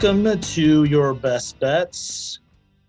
[0.00, 2.40] Welcome to your best bets.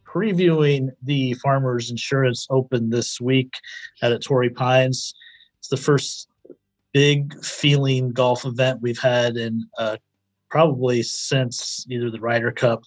[0.05, 3.53] Previewing the Farmers Insurance Open this week
[4.01, 5.13] at Torrey Pines.
[5.57, 6.27] It's the first
[6.93, 9.97] big feeling golf event we've had in uh,
[10.49, 12.83] probably since either the Ryder Cup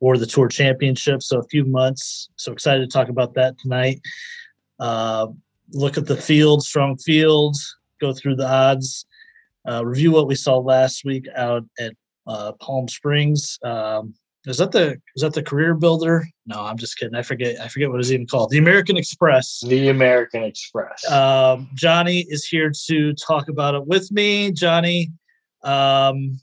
[0.00, 1.22] or the Tour Championship.
[1.22, 2.28] So a few months.
[2.36, 4.00] So excited to talk about that tonight.
[4.78, 5.28] Uh,
[5.72, 9.06] look at the field, strong fields, go through the odds,
[9.68, 11.92] uh, review what we saw last week out at
[12.26, 13.58] uh, Palm Springs.
[13.64, 14.14] Um,
[14.46, 16.26] is that the is that the career builder?
[16.44, 17.14] No, I'm just kidding.
[17.14, 18.50] I forget I forget what it's even called.
[18.50, 19.60] The American Express.
[19.66, 21.10] The American Express.
[21.10, 24.52] Um, Johnny is here to talk about it with me.
[24.52, 25.10] Johnny,
[25.62, 26.38] um,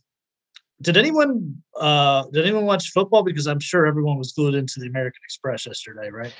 [0.82, 3.24] did anyone uh, did anyone watch football?
[3.24, 6.34] Because I'm sure everyone was glued into the American Express yesterday, right?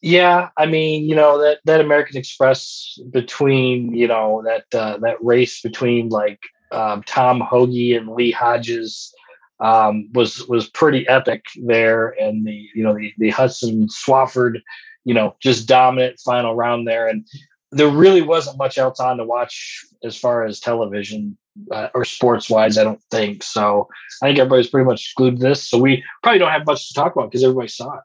[0.00, 5.16] Yeah, I mean, you know that that American Express between you know that uh, that
[5.20, 9.12] race between like um, Tom Hoge and Lee Hodges
[9.60, 14.60] um, was was pretty epic there, and the you know the the Hudson Swafford,
[15.04, 17.26] you know, just dominant final round there, and
[17.70, 21.36] there really wasn't much else on to watch as far as television
[21.70, 22.78] uh, or sports wise.
[22.78, 23.88] I don't think so.
[24.22, 26.94] I think everybody's pretty much glued to this, so we probably don't have much to
[26.94, 28.00] talk about because everybody saw it.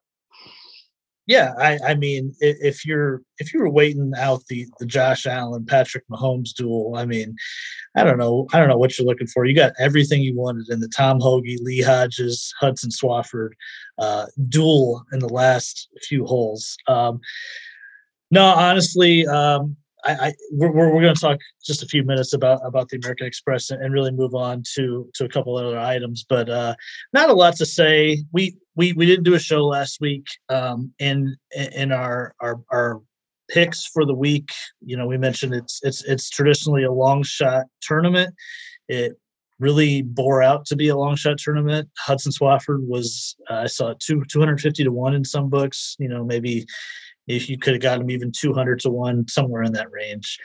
[1.26, 5.66] Yeah, I, I mean, if you're if you were waiting out the the Josh Allen
[5.66, 7.38] Patrick Mahomes duel, I mean,
[7.96, 9.46] I don't know, I don't know what you're looking for.
[9.46, 13.52] You got everything you wanted in the Tom Hoge, Lee Hodges, Hudson Swafford
[14.00, 16.76] uh, duel in the last few holes.
[16.90, 17.22] Um,
[18.34, 22.66] no, honestly, um, I, I we're, we're, going to talk just a few minutes about
[22.66, 26.50] about the American Express and, really move on to to a couple other items, but
[26.50, 26.74] uh,
[27.14, 28.24] not a lot to say.
[28.32, 33.02] We we we didn't do a show last week, um, in in our our our
[33.52, 34.50] picks for the week.
[34.84, 38.34] You know, we mentioned it's it's it's traditionally a long shot tournament.
[38.88, 39.14] It
[39.60, 41.88] really bore out to be a long shot tournament.
[42.00, 45.96] Hudson Swafford was uh, I saw two two hundred fifty to one in some books.
[46.00, 46.66] You know, maybe
[47.28, 50.38] if you could have gotten him even 200 to 1 somewhere in that range.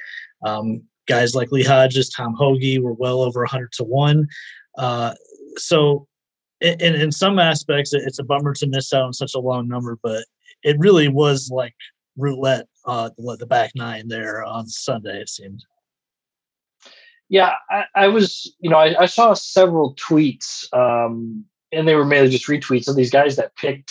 [0.44, 4.28] Um, guys like lee hodges tom hoge were well over 100 to 1
[4.76, 5.14] uh,
[5.56, 6.06] so
[6.60, 9.98] in, in some aspects it's a bummer to miss out on such a long number
[10.02, 10.24] but
[10.62, 11.74] it really was like
[12.16, 15.64] roulette uh, the back nine there on sunday it seemed
[17.28, 22.04] yeah i, I was you know I, I, saw several tweets um, and they were
[22.04, 23.90] mainly just retweets of these guys that picked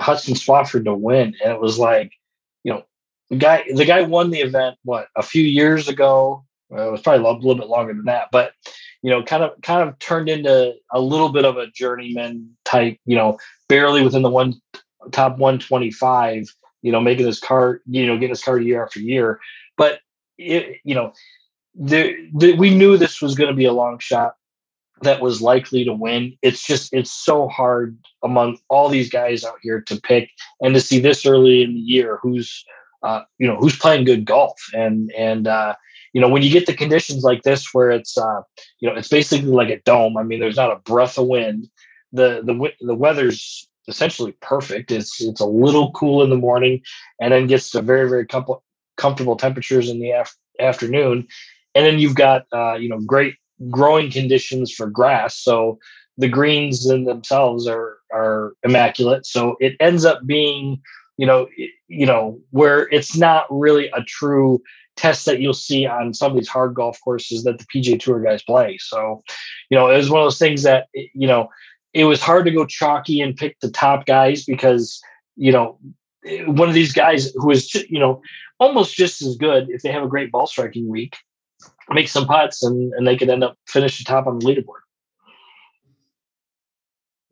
[0.00, 2.12] Hudson Swafford to win, and it was like,
[2.64, 2.84] you know,
[3.28, 6.44] the guy the guy won the event what a few years ago.
[6.68, 8.52] Well, it was probably a little bit longer than that, but
[9.02, 12.98] you know, kind of kind of turned into a little bit of a journeyman type.
[13.06, 13.38] You know,
[13.68, 14.54] barely within the one
[15.12, 16.46] top 125.
[16.82, 19.38] You know, making his card, you know, getting his card year after year.
[19.76, 20.00] But
[20.38, 21.12] it, you know,
[21.74, 24.34] the, the, we knew this was going to be a long shot
[25.02, 26.36] that was likely to win.
[26.42, 30.30] It's just it's so hard among all these guys out here to pick
[30.60, 32.64] and to see this early in the year who's
[33.02, 35.74] uh, you know who's playing good golf and and uh,
[36.12, 38.40] you know when you get the conditions like this where it's uh,
[38.80, 40.16] you know it's basically like a dome.
[40.16, 41.68] I mean, there's not a breath of wind.
[42.12, 44.90] The the the weather's essentially perfect.
[44.90, 46.82] It's it's a little cool in the morning
[47.20, 48.46] and then gets to very very com-
[48.96, 51.26] comfortable temperatures in the af- afternoon.
[51.74, 53.34] And then you've got uh, you know great
[53.68, 55.36] growing conditions for grass.
[55.36, 55.78] So
[56.16, 59.26] the greens in themselves are are immaculate.
[59.26, 60.80] So it ends up being,
[61.16, 61.48] you know,
[61.88, 64.62] you know, where it's not really a true
[64.96, 68.20] test that you'll see on some of these hard golf courses that the PGA Tour
[68.20, 68.76] guys play.
[68.78, 69.22] So,
[69.70, 71.48] you know, it was one of those things that you know
[71.92, 75.00] it was hard to go chalky and pick the top guys because
[75.36, 75.78] you know
[76.46, 78.20] one of these guys who is you know
[78.58, 81.16] almost just as good if they have a great ball striking week
[81.92, 84.80] make some putts and, and they could end up finishing top on the leaderboard.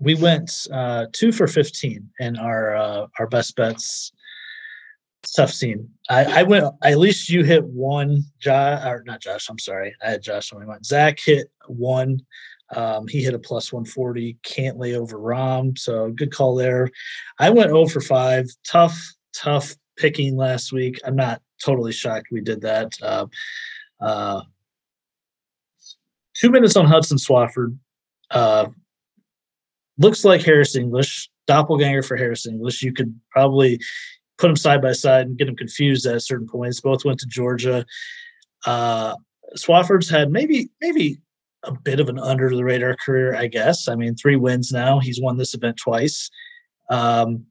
[0.00, 4.12] We went uh, two for 15 in our uh, our best bets
[5.36, 5.88] tough scene.
[6.08, 9.94] I, I went at least you hit one Josh or not Josh, I'm sorry.
[10.02, 10.86] I had Josh when we went.
[10.86, 12.20] Zach hit one.
[12.74, 15.76] Um, he hit a plus 140, Cantlay over Rahm.
[15.78, 16.90] So good call there.
[17.38, 18.46] I went 0 for 5.
[18.62, 21.00] Tough, tough picking last week.
[21.04, 22.92] I'm not totally shocked we did that.
[23.02, 23.26] Uh,
[24.00, 24.42] uh,
[26.38, 27.76] two minutes on Hudson Swafford.
[28.30, 28.66] Uh,
[29.98, 32.82] looks like Harris English, doppelganger for Harris English.
[32.82, 33.80] You could probably
[34.38, 36.80] put them side by side and get them confused at certain points.
[36.80, 37.84] Both went to Georgia.
[38.64, 39.16] Uh,
[39.56, 41.18] Swafford's had maybe maybe
[41.64, 43.88] a bit of an under the radar career, I guess.
[43.88, 45.00] I mean, three wins now.
[45.00, 46.30] He's won this event twice.
[46.90, 47.44] Um,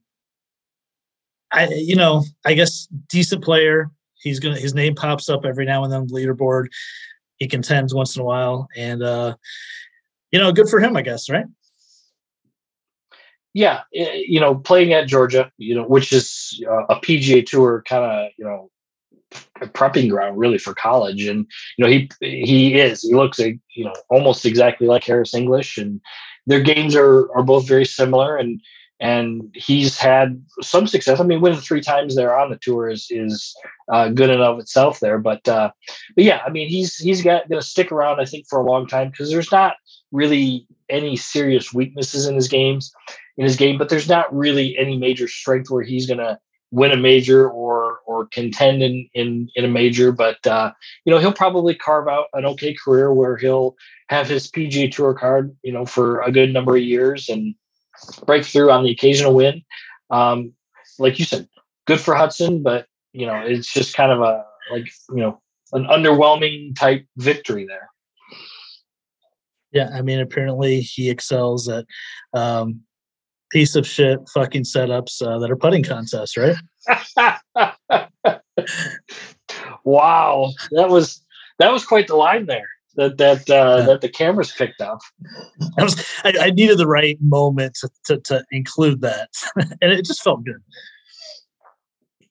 [1.51, 3.91] I, you know, I guess decent player.
[4.15, 6.67] He's gonna his name pops up every now and then on the leaderboard.
[7.37, 9.35] He contends once in a while, and uh,
[10.31, 11.45] you know, good for him, I guess, right?
[13.53, 17.83] Yeah, eh, you know, playing at Georgia, you know, which is uh, a PGA Tour
[17.87, 18.69] kind of, you know,
[19.59, 21.45] prepping ground really for college and
[21.77, 25.77] you know he he is he looks like you know almost exactly like harris english
[25.77, 25.99] and
[26.45, 28.61] their games are are both very similar and
[28.99, 31.19] and he's had some success.
[31.19, 33.55] I mean winning three times there on the tour is is
[33.91, 35.71] uh, good of itself there but uh
[36.15, 38.85] but yeah i mean he's he's got gonna stick around i think for a long
[38.85, 39.75] time because there's not
[40.11, 42.93] really any serious weaknesses in his games
[43.37, 46.37] in his game but there's not really any major strength where he's gonna
[46.71, 50.71] win a major or or contend in in, in a major, but uh,
[51.05, 53.75] you know he'll probably carve out an okay career where he'll
[54.09, 57.55] have his PGA Tour card, you know, for a good number of years and
[58.25, 59.63] break through on the occasional win.
[60.09, 60.53] Um,
[60.99, 61.47] like you said,
[61.85, 65.41] good for Hudson, but you know it's just kind of a like you know
[65.73, 67.89] an underwhelming type victory there.
[69.71, 71.85] Yeah, I mean, apparently he excels at
[72.33, 72.81] um,
[73.51, 76.55] piece of shit fucking setups uh, that are putting contests, right?
[79.83, 81.21] wow, that was
[81.59, 83.85] that was quite the line there that that uh, yeah.
[83.85, 84.99] that the cameras picked up.
[85.79, 90.05] I was I, I needed the right moment to, to, to include that, and it
[90.05, 90.61] just felt good.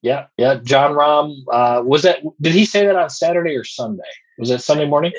[0.02, 0.56] Yeah, yeah.
[0.62, 2.20] Jon Rahm uh, was that?
[2.40, 4.02] Did he say that on Saturday or Sunday?
[4.38, 5.12] Was that Sunday morning?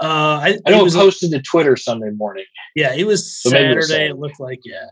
[0.00, 2.46] Uh, I, I know it was posted to Twitter Sunday morning.
[2.74, 4.08] Yeah, it was so Saturday.
[4.08, 4.86] It looked like yeah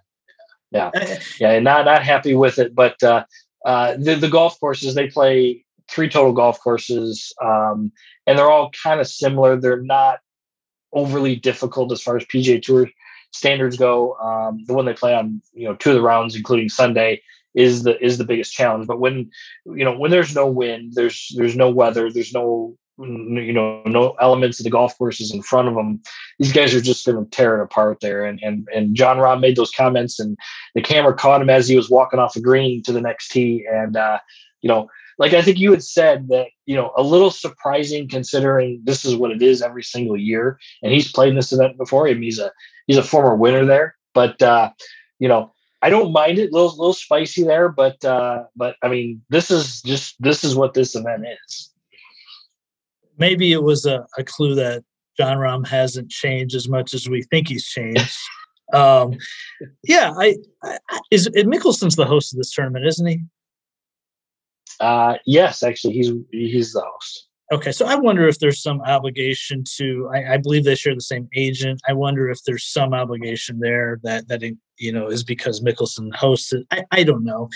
[0.70, 0.90] yeah,
[1.40, 2.74] yeah, not not happy with it.
[2.74, 3.24] But uh,
[3.64, 7.90] uh, the the golf courses they play three total golf courses, um,
[8.28, 9.56] and they're all kind of similar.
[9.56, 10.18] They're not
[10.92, 12.88] overly difficult as far as PGA Tour
[13.32, 14.14] standards go.
[14.16, 17.22] Um, the one they play on, you know, two of the rounds, including Sunday,
[17.54, 18.86] is the is the biggest challenge.
[18.86, 19.30] But when
[19.64, 24.14] you know when there's no wind, there's there's no weather, there's no you know no
[24.20, 26.02] elements of the golf courses in front of them
[26.40, 29.40] these guys are just going to tear it apart there and and and jon rahm
[29.40, 30.36] made those comments and
[30.74, 33.64] the camera caught him as he was walking off the green to the next tee
[33.70, 34.18] and uh
[34.62, 38.80] you know like i think you had said that you know a little surprising considering
[38.84, 42.08] this is what it is every single year and he's played in this event before
[42.08, 42.50] him he's a
[42.86, 44.70] he's a former winner there but uh
[45.18, 48.88] you know I don't mind it, a little, little spicy there, but uh, but I
[48.88, 51.70] mean, this is just this is what this event is
[53.18, 54.84] maybe it was a, a clue that
[55.16, 58.16] Jon Rahm hasn't changed as much as we think he's changed.
[58.72, 59.16] um,
[59.84, 60.78] yeah, I, I
[61.10, 63.20] is Mickelson's the host of this tournament, isn't he?
[64.80, 67.28] Uh, yes, actually, he's he's the host.
[67.50, 70.10] Okay, so I wonder if there's some obligation to.
[70.14, 71.80] I, I, believe they share the same agent.
[71.88, 74.42] I wonder if there's some obligation there that that
[74.78, 76.64] you know is because Mickelson hosted.
[76.70, 77.48] I, I don't know.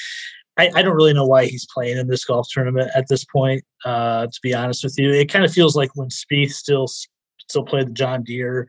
[0.59, 3.65] I, I, don't really know why he's playing in this golf tournament at this point.
[3.85, 6.87] Uh, to be honest with you, it kind of feels like when Spieth still
[7.49, 8.67] still played the John Deere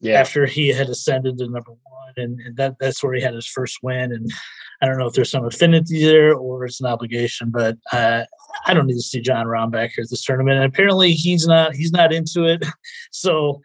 [0.00, 0.20] yeah.
[0.20, 3.46] after he had ascended to number one, and, and, that that's where he had his
[3.46, 4.12] first win.
[4.12, 4.30] And
[4.82, 8.24] I don't know if there's some affinity there or it's an obligation, but uh,
[8.66, 10.58] I don't need to see Jon Rahm back here at this tournament.
[10.58, 12.64] And apparently, he's not he's not into it.
[13.10, 13.60] So,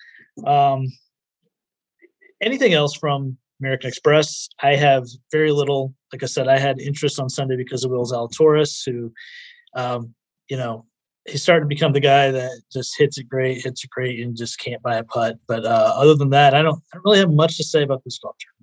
[0.46, 0.88] um,
[2.42, 4.50] anything else from American Express.
[4.62, 5.94] I have very little.
[6.12, 9.12] Like I said, I had interest on Sunday because of Will Zalatoris, who,
[9.76, 10.14] um,
[10.50, 10.86] you know,
[11.26, 14.36] he's starting to become the guy that just hits it great, hits it great, and
[14.36, 15.38] just can't buy a putt.
[15.48, 18.04] But uh, other than that, I don't, I don't really have much to say about
[18.04, 18.54] this golf tournament.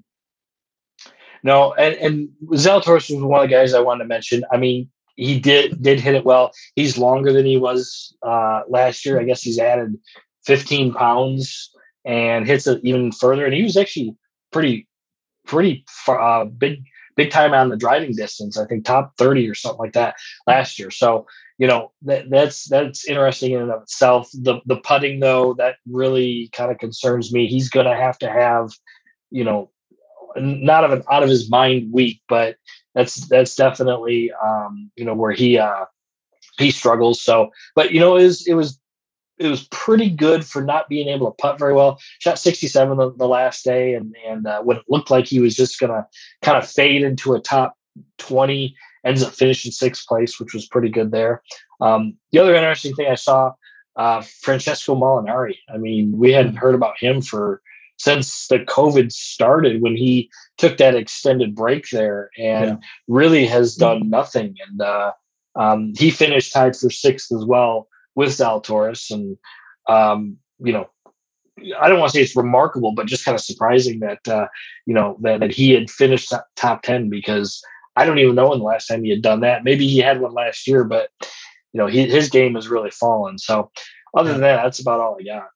[1.43, 4.45] No, and and Zalatoris was one of the guys I wanted to mention.
[4.53, 6.53] I mean, he did did hit it well.
[6.77, 9.21] He's longer than he was uh, last year.
[9.21, 9.97] I guess he's added
[10.45, 11.71] 15 pounds
[12.05, 13.45] and hits it even further.
[13.45, 14.17] And he was actually
[14.53, 14.87] pretty
[15.47, 16.85] pretty uh, big
[17.17, 18.59] big time on the driving distance.
[18.59, 20.91] I think top 30 or something like that last year.
[20.91, 21.27] So,
[21.61, 24.31] you know, that, that's that's interesting in and of itself.
[24.33, 27.47] The the putting though, that really kind of concerns me.
[27.49, 28.71] He's gonna have to have,
[29.31, 29.71] you know,
[30.37, 32.57] not of an out of his mind week, but
[32.95, 35.85] that's that's definitely um, you know, where he uh
[36.59, 37.21] he struggles.
[37.21, 38.81] So, but you know, it was it was
[39.39, 41.99] it was pretty good for not being able to putt very well.
[42.21, 45.57] Shot 67 the, the last day, and and uh, when it looked like he was
[45.57, 46.07] just gonna
[46.41, 47.75] kind of fade into a top
[48.17, 51.43] 20, ends up finishing sixth place, which was pretty good there.
[51.81, 53.53] Um, the other interesting thing I saw,
[53.97, 55.57] uh, Francesco Molinari.
[55.73, 57.63] I mean, we hadn't heard about him for
[57.99, 62.77] since the COVID started when he took that extended break there, and yeah.
[63.09, 64.55] really has done nothing.
[64.67, 65.13] And uh,
[65.55, 69.37] um, he finished tied for sixth as well with Zalatoris, and
[69.89, 70.89] um, you know,
[71.79, 74.47] I don't want to say it's remarkable, but just kind of surprising that uh,
[74.87, 77.63] you know that, that he had finished top ten because
[77.97, 79.65] I don't even know when the last time he had done that.
[79.65, 81.11] Maybe he had one last year, but
[81.73, 83.39] you know he, his game has really fallen.
[83.39, 83.71] So
[84.17, 85.49] other than that, that's about all I got.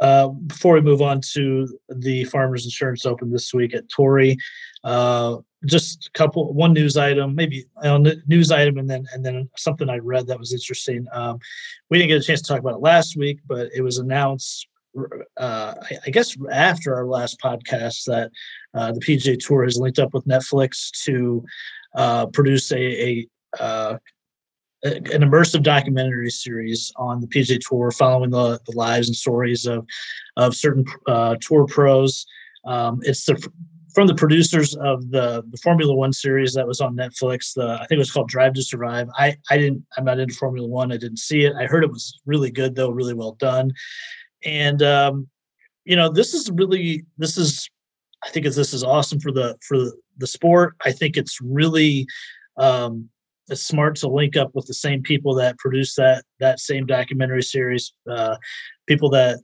[0.00, 4.36] Uh, before we move on to the Farmers Insurance Open this week at Torrey,
[4.84, 9.48] uh, just a couple, one news item, maybe a news item, and then and then
[9.56, 11.06] something I read that was interesting.
[11.12, 11.38] Um,
[11.88, 14.68] we didn't get a chance to talk about it last week, but it was announced,
[15.36, 18.30] uh, I, I, guess, after our last podcast that
[18.74, 21.44] uh, the PGA Tour has linked up with Netflix to
[21.94, 23.28] uh, produce a, a
[23.60, 23.98] uh,
[24.84, 29.86] an immersive documentary series on the PGA Tour, following the, the lives and stories of
[30.36, 32.26] of certain uh, tour pros.
[32.64, 33.48] Um, it's the
[33.94, 37.54] from the producers of the the Formula One series that was on Netflix.
[37.54, 39.08] The I think it was called Drive to Survive.
[39.16, 40.92] I I didn't I'm not into Formula One.
[40.92, 41.54] I didn't see it.
[41.58, 43.72] I heard it was really good though, really well done.
[44.44, 45.28] And um,
[45.84, 47.68] you know, this is really this is
[48.24, 49.78] I think this is awesome for the for
[50.18, 50.74] the sport.
[50.84, 52.06] I think it's really
[52.56, 53.08] um,
[53.48, 57.42] it's smart to link up with the same people that produce that that same documentary
[57.42, 58.36] series, uh,
[58.86, 59.40] people that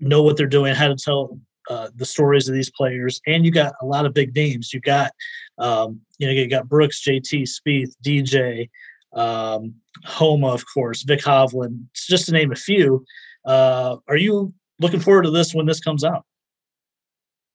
[0.00, 1.38] know what they're doing, how to tell
[1.70, 4.72] uh, the stories of these players, and you got a lot of big names.
[4.72, 5.10] You got,
[5.58, 8.68] um, you know, you got Brooks, JT, Spieth, DJ,
[9.14, 13.04] um, Homa, of course, Vic Hovland, just to name a few.
[13.44, 16.24] Uh, are you looking forward to this when this comes out?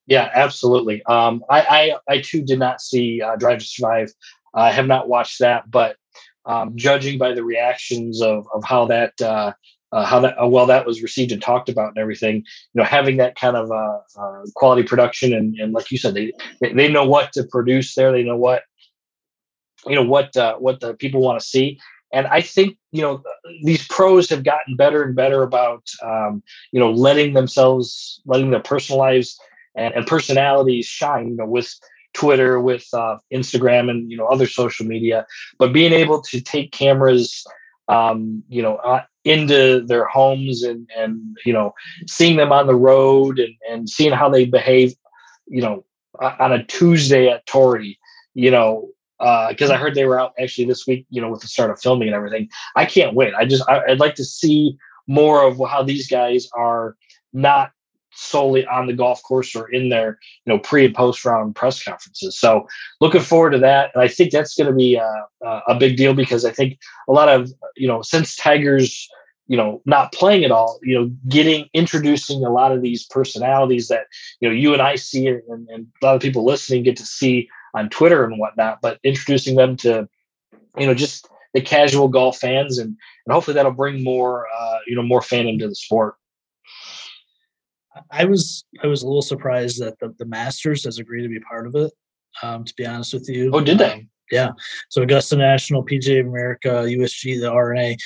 [0.08, 1.04] Yeah, absolutely.
[1.04, 4.12] Um, I, I, I too did not see uh, Drive to Survive.
[4.56, 5.98] I have not watched that, but
[6.46, 9.54] um, judging by the reactions of of how that uh,
[9.92, 12.44] uh, how that well that was received and talked about and everything, you
[12.76, 16.32] know, having that kind of uh, uh, quality production and and like you said, they
[16.74, 18.12] they know what to produce there.
[18.12, 18.64] They know what
[19.86, 21.80] you know what uh, what the people want to see.
[22.12, 23.24] And I think you know
[23.64, 28.62] these pros have gotten better and better about um, you know letting themselves, letting their
[28.62, 29.40] personal lives
[29.76, 31.30] and, and personalities shine.
[31.30, 31.74] You know, with
[32.14, 35.26] Twitter, with uh, Instagram, and you know other social media.
[35.58, 37.46] But being able to take cameras,
[37.88, 41.74] um, you know, uh, into their homes and and you know
[42.08, 44.94] seeing them on the road and and seeing how they behave,
[45.48, 45.86] you know,
[46.20, 48.00] on a Tuesday at Torrey,
[48.34, 48.90] you know.
[49.20, 49.80] Because uh, I mm.
[49.80, 52.16] heard they were out actually this week, you know, with the start of filming and
[52.16, 52.50] everything.
[52.76, 53.34] I can't wait.
[53.34, 56.96] I just I, I'd like to see more of how these guys are
[57.34, 57.72] not
[58.12, 61.84] solely on the golf course or in their you know pre and post round press
[61.84, 62.40] conferences.
[62.40, 62.68] So
[63.02, 65.26] looking forward to that, and I think that's going to be a,
[65.68, 69.08] a big deal because I think a lot of you know since Tiger's
[69.48, 73.88] you know not playing at all, you know getting introducing a lot of these personalities
[73.88, 74.08] that
[74.40, 77.06] you know you and I see and, and a lot of people listening get to
[77.06, 80.08] see on Twitter and whatnot, but introducing them to
[80.78, 82.96] you know just the casual golf fans and
[83.26, 86.16] and hopefully that'll bring more uh, you know more fandom to the sport.
[88.12, 91.40] I was I was a little surprised that the, the Masters has agreed to be
[91.40, 91.92] part of it.
[92.44, 93.52] Um, to be honest with you.
[93.54, 93.92] Oh, did they?
[93.92, 94.52] Um, yeah.
[94.90, 97.98] So Augusta National, PGA of America, USG, the R&A,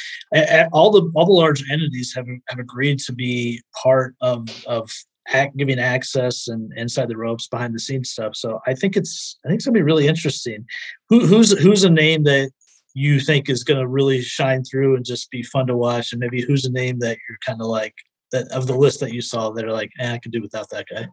[0.72, 4.92] all the all the large entities have have agreed to be part of of
[5.30, 8.36] act, giving access and inside the ropes, behind the scenes stuff.
[8.36, 10.66] So I think it's I think it's gonna be really interesting.
[11.10, 12.52] Who, who's who's a name that
[12.94, 16.42] you think is to really shine through and just be fun to watch, and maybe
[16.42, 17.96] who's a name that you're kind of like,
[18.32, 20.70] that of the list that you saw that are like, eh, I could do without
[20.70, 21.08] that guy?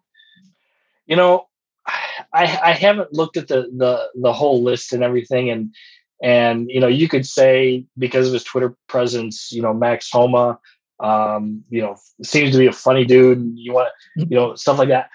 [1.07, 1.47] You know,
[1.87, 5.75] I I haven't looked at the the the whole list and everything, and
[6.23, 10.59] and you know, you could say because of his Twitter presence, you know, Max Homa,
[11.00, 14.78] um, you know, seems to be a funny dude, and you want you know stuff
[14.78, 15.11] like that.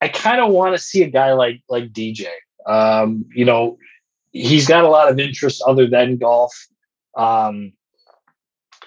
[0.00, 2.26] I kind of want to see a guy like like DJ.
[2.66, 3.78] Um, you know,
[4.32, 6.54] he's got a lot of interest other than golf.
[7.16, 7.72] Um,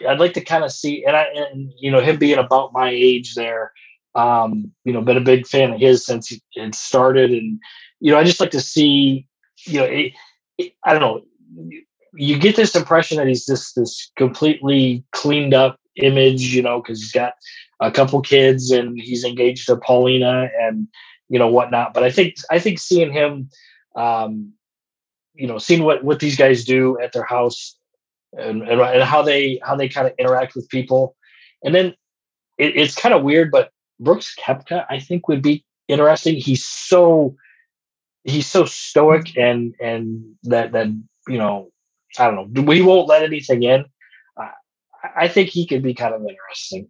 [0.07, 2.89] I'd like to kind of see, and I, and you know, him being about my
[2.89, 3.71] age there,
[4.15, 7.59] um, you know, been a big fan of his since it started, and
[7.99, 9.27] you know, I just like to see,
[9.65, 10.13] you know, it,
[10.57, 11.71] it, I don't know,
[12.13, 16.99] you get this impression that he's this this completely cleaned up image, you know, because
[16.99, 17.33] he's got
[17.79, 20.87] a couple kids and he's engaged to Paulina and
[21.29, 21.93] you know whatnot.
[21.93, 23.49] But I think I think seeing him,
[23.95, 24.53] um,
[25.33, 27.77] you know, seeing what what these guys do at their house
[28.33, 31.15] and, and, and how they how they kind of interact with people.
[31.63, 31.87] And then
[32.57, 36.35] it, it's kind of weird, but Brooks Koepka, I think, would be interesting.
[36.35, 37.35] He's so
[38.23, 40.87] he's so stoic and and that that
[41.27, 41.71] you know
[42.17, 43.85] I don't know we won't let anything in.
[45.15, 46.89] I think he could be kind of interesting.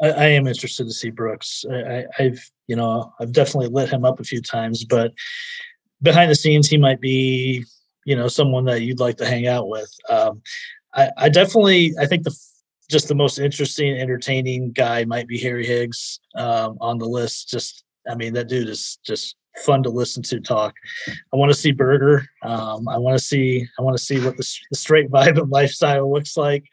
[0.00, 1.64] I, I am interested to see Brooks.
[1.70, 5.12] I, have you know I've definitely lit him up a few times, but
[6.02, 7.64] behind the scenes he might be
[8.04, 9.92] you know someone that you'd like to hang out with.
[10.08, 10.42] Um,
[10.94, 12.34] I, I, definitely I think the
[12.88, 17.48] just the most interesting, entertaining guy might be Harry Higgs um, on the list.
[17.48, 20.74] Just, I mean, that dude is just fun to listen to talk.
[21.32, 22.26] I want to see Berger.
[22.42, 23.66] Um, I want to see.
[23.78, 26.64] I want to see what the, the straight vibe and lifestyle looks like.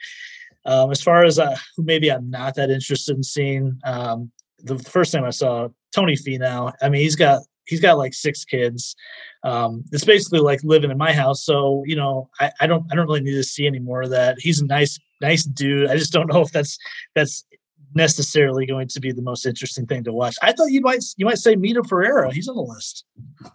[0.65, 4.31] Um, as far as uh, maybe I'm not that interested in seeing, um,
[4.63, 8.45] the first time I saw Tony Finau, I mean, he's got he's got like six
[8.45, 8.95] kids.
[9.43, 11.43] Um, it's basically like living in my house.
[11.43, 14.09] So you know, I, I don't I don't really need to see any more of
[14.11, 14.37] that.
[14.39, 15.89] He's a nice nice dude.
[15.89, 16.77] I just don't know if that's
[17.13, 17.45] that's
[17.93, 20.35] necessarily going to be the most interesting thing to watch.
[20.41, 22.33] I thought you might you might say Mito Pereira.
[22.33, 23.05] He's on the list.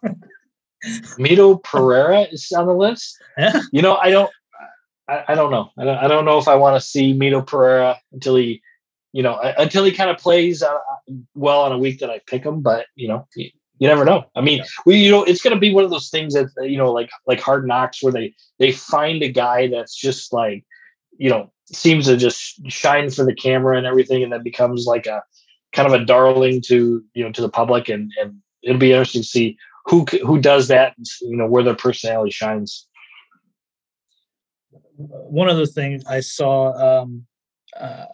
[1.18, 3.18] Mito Pereira is on the list.
[3.36, 3.60] Yeah.
[3.72, 4.30] You know, I don't.
[5.08, 5.70] I, I don't know.
[5.76, 8.62] I don't, I don't know if I want to see Mito Pereira until he,
[9.12, 10.78] you know, until he kind of plays uh,
[11.34, 12.60] well on a week that I pick him.
[12.60, 14.24] But you know, you, you never know.
[14.36, 16.78] I mean, we you know, it's going to be one of those things that you
[16.78, 20.64] know, like like Hard Knocks, where they they find a guy that's just like,
[21.18, 25.06] you know, seems to just shine for the camera and everything, and then becomes like
[25.06, 25.22] a
[25.72, 29.22] kind of a darling to you know to the public, and and it'll be interesting
[29.22, 32.86] to see who who does that, you know, where their personality shines.
[34.96, 37.26] One other thing I saw, um,
[37.78, 38.04] uh,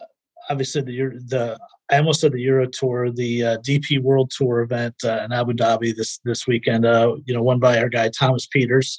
[0.49, 1.59] obviously the the
[1.89, 5.53] I almost said the Euro Tour, the uh, DP World Tour event uh, in Abu
[5.53, 6.85] Dhabi this this weekend.
[6.85, 8.97] Uh, you know, won by our guy Thomas Pieters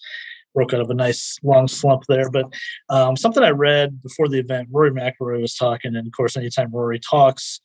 [0.59, 2.29] broke out of a nice long slump there.
[2.31, 2.47] But
[2.91, 6.73] um, something I read before the event, Rory McIlroy was talking, and of course, anytime
[6.73, 7.61] Rory talks,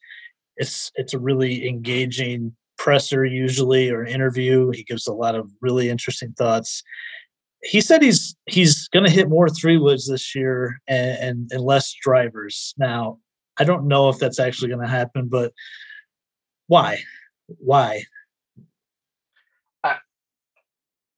[0.57, 4.69] it's it's a really engaging presser usually or interview.
[4.69, 6.83] He gives a lot of really interesting thoughts.
[7.63, 11.63] He said he's he's going to hit more three woods this year and, and, and
[11.63, 12.75] less drivers.
[12.77, 13.17] Now,
[13.57, 15.51] I don't know if that's actually going to happen, but
[16.67, 16.99] why?
[17.47, 18.03] Why?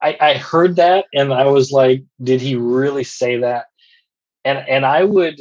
[0.05, 3.65] I, I heard that and I was like, did he really say that?
[4.43, 5.39] And and I would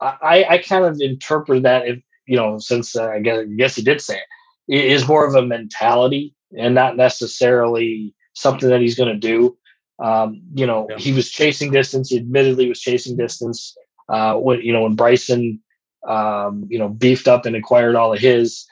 [0.00, 3.76] I I kind of interpret that if you know since uh, I guess I guess
[3.76, 8.82] he did say it, it is more of a mentality and not necessarily something that
[8.82, 9.56] he's going to do.
[9.98, 10.98] Um, you know, yeah.
[10.98, 12.10] he was chasing distance.
[12.10, 13.74] He admittedly was chasing distance
[14.10, 15.58] uh, when you know when Bryson
[16.06, 18.66] um, you know beefed up and acquired all of his,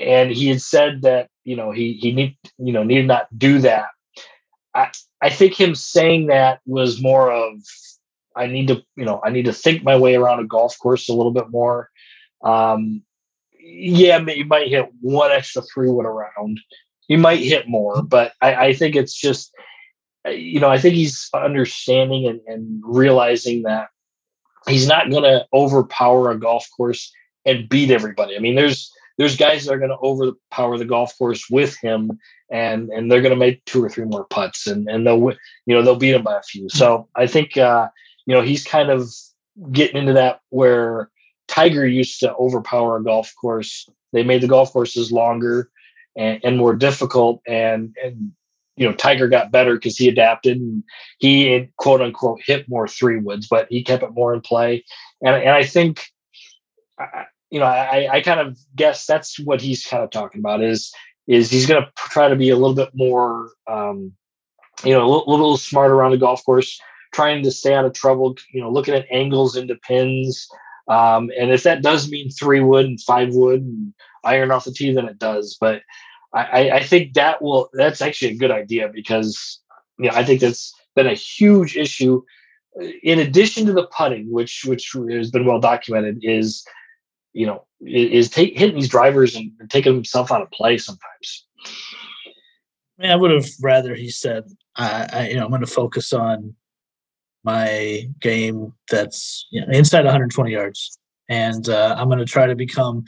[0.00, 3.60] and he had said that you know he he need you know needed not do
[3.60, 3.86] that
[4.74, 7.60] I, I think him saying that was more of
[8.36, 11.08] I need to, you know, I need to think my way around a golf course
[11.08, 11.90] a little bit more.
[12.42, 13.02] Um,
[13.58, 16.60] yeah, you might hit one extra three wood around.
[17.08, 19.52] You might hit more, but I, I think it's just,
[20.26, 23.88] you know, I think he's understanding and, and realizing that
[24.66, 27.12] he's not going to overpower a golf course
[27.44, 28.36] and beat everybody.
[28.36, 32.18] I mean, there's there's guys that are going to overpower the golf course with him,
[32.50, 35.74] and and they're going to make two or three more putts, and and they'll you
[35.74, 36.68] know they'll beat him by a few.
[36.68, 37.88] So I think uh,
[38.26, 39.08] you know he's kind of
[39.70, 41.10] getting into that where
[41.48, 43.88] Tiger used to overpower a golf course.
[44.12, 45.70] They made the golf courses longer
[46.16, 48.32] and, and more difficult, and and
[48.76, 50.82] you know Tiger got better because he adapted and
[51.18, 54.84] he quote unquote hit more three woods, but he kept it more in play.
[55.22, 56.06] And and I think
[57.54, 60.92] you know, I, I kind of guess that's what he's kind of talking about is
[61.28, 64.10] is he's going to try to be a little bit more, um,
[64.82, 66.80] you know, a little, little smarter around the golf course,
[67.12, 68.34] trying to stay out of trouble.
[68.52, 70.48] You know, looking at angles into pins,
[70.88, 74.72] um, and if that does mean three wood and five wood and iron off the
[74.72, 75.56] tee, then it does.
[75.60, 75.82] But
[76.32, 79.60] I, I think that will that's actually a good idea because
[80.00, 82.20] you know I think that's been a huge issue.
[83.04, 86.66] In addition to the putting, which which has been well documented, is
[87.34, 91.46] you know, is hitting these drivers and taking himself out of play sometimes.
[92.98, 94.44] I, mean, I would have rather he said,
[94.76, 96.54] I, I you know, I'm going to focus on
[97.42, 102.56] my game that's you know, inside 120 yards, and uh, I'm going to try to
[102.56, 103.04] become.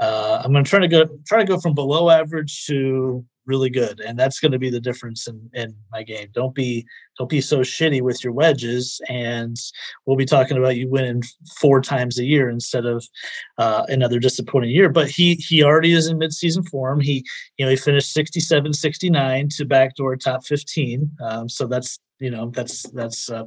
[0.00, 3.70] Uh, I'm going to try to go try to go from below average to really
[3.70, 6.28] good, and that's going to be the difference in in my game.
[6.32, 6.86] Don't be
[7.18, 9.56] don't be so shitty with your wedges, and
[10.06, 11.22] we'll be talking about you winning
[11.58, 13.04] four times a year instead of
[13.56, 14.88] uh, another disappointing year.
[14.88, 17.00] But he he already is in midseason form.
[17.00, 21.10] He you know he finished 67, 69 to backdoor top 15.
[21.24, 23.44] Um, so that's you know that's that's uh,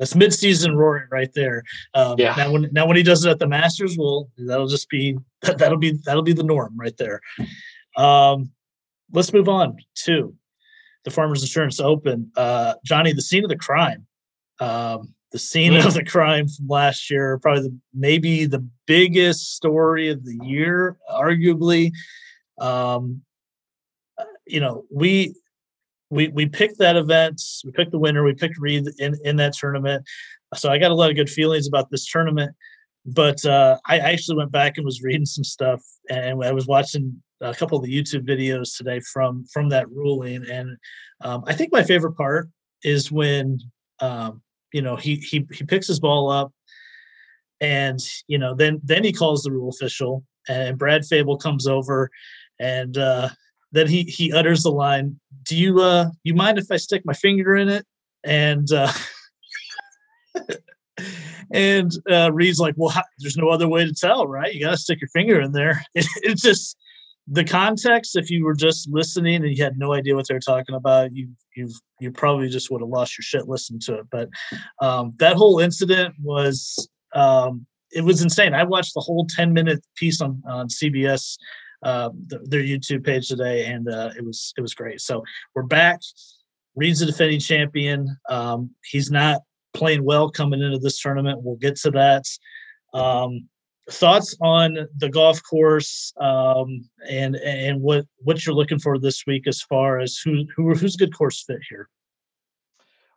[0.00, 1.62] that's midseason roaring right there.
[1.94, 2.34] Um, yeah.
[2.34, 5.78] Now when now when he does it at the Masters, well, that'll just be that'll
[5.78, 7.20] be that'll be the norm right there.
[7.96, 8.50] Um,
[9.12, 10.34] let's move on to
[11.04, 12.32] the Farmers Insurance Open.
[12.34, 14.06] Uh, Johnny, the scene of the crime.
[14.58, 20.08] Um, the scene of the crime from last year, probably the, maybe the biggest story
[20.08, 21.92] of the year, arguably.
[22.58, 23.22] Um,
[24.46, 25.34] you know, we
[26.10, 29.54] we we picked that event, we picked the winner, we picked Reed in in that
[29.54, 30.04] tournament.
[30.54, 32.54] So I got a lot of good feelings about this tournament.
[33.06, 37.22] but uh, I actually went back and was reading some stuff, and I was watching
[37.40, 40.76] a couple of the YouTube videos today from from that ruling, and
[41.22, 42.48] um, I think my favorite part
[42.84, 43.58] is when
[44.00, 44.42] um,
[44.72, 46.52] you know he he he picks his ball up,
[47.60, 52.10] and you know then then he calls the rule official, and Brad Fabel comes over,
[52.58, 53.30] and uh,
[53.72, 57.12] then he he utters the line, "Do you uh you mind if I stick my
[57.12, 57.86] finger in it?"
[58.24, 58.92] And uh,
[61.52, 64.52] and uh, Reed's like, "Well, how, there's no other way to tell, right?
[64.52, 66.76] You got to stick your finger in there." It, it's just
[67.28, 68.16] the context.
[68.16, 71.28] If you were just listening and you had no idea what they're talking about, you
[71.56, 74.06] you you probably just would have lost your shit listening to it.
[74.10, 74.28] But
[74.80, 78.54] um, that whole incident was um, it was insane.
[78.54, 81.36] I watched the whole 10 minute piece on on CBS
[81.82, 85.00] uh, their YouTube page today, and uh, it was it was great.
[85.00, 85.22] So
[85.54, 86.00] we're back.
[86.76, 88.16] Reed's the defending champion.
[88.28, 89.40] Um, he's not
[89.74, 91.42] playing well coming into this tournament.
[91.42, 92.24] We'll get to that.
[92.92, 93.48] Um,
[93.90, 99.46] thoughts on the golf course um, and and what what you're looking for this week
[99.46, 101.88] as far as who who who's good course fit here.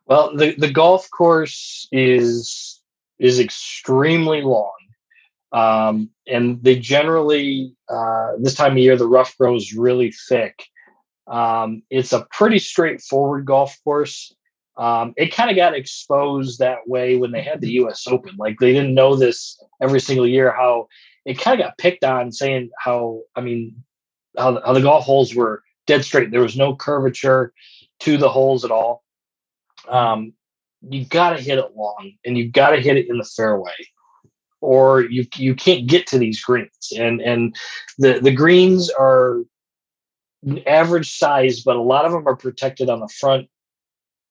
[0.06, 2.82] Well, the the golf course is
[3.18, 4.72] is extremely long.
[5.54, 10.64] Um, and they generally, uh, this time of year, the rough grows really thick.
[11.28, 14.34] Um, it's a pretty straightforward golf course.
[14.76, 18.04] Um, it kind of got exposed that way when they had the U.S.
[18.08, 18.34] Open.
[18.36, 20.52] Like they didn't know this every single year.
[20.52, 20.88] How
[21.24, 23.84] it kind of got picked on, saying how I mean,
[24.36, 26.32] how, how the golf holes were dead straight.
[26.32, 27.52] There was no curvature
[28.00, 29.04] to the holes at all.
[29.88, 30.32] Um,
[30.82, 33.70] you got to hit it long, and you got to hit it in the fairway
[34.64, 36.92] or you you can't get to these greens.
[36.96, 37.54] And and
[37.98, 39.42] the the greens are
[40.66, 43.48] average size, but a lot of them are protected on the front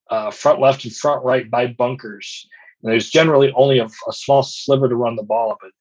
[0.09, 2.47] uh, front left and front right by bunkers.
[2.81, 5.73] And there's generally only a, a small sliver to run the ball up it.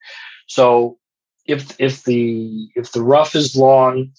[0.46, 0.98] So
[1.46, 4.12] if if the if the rough is long,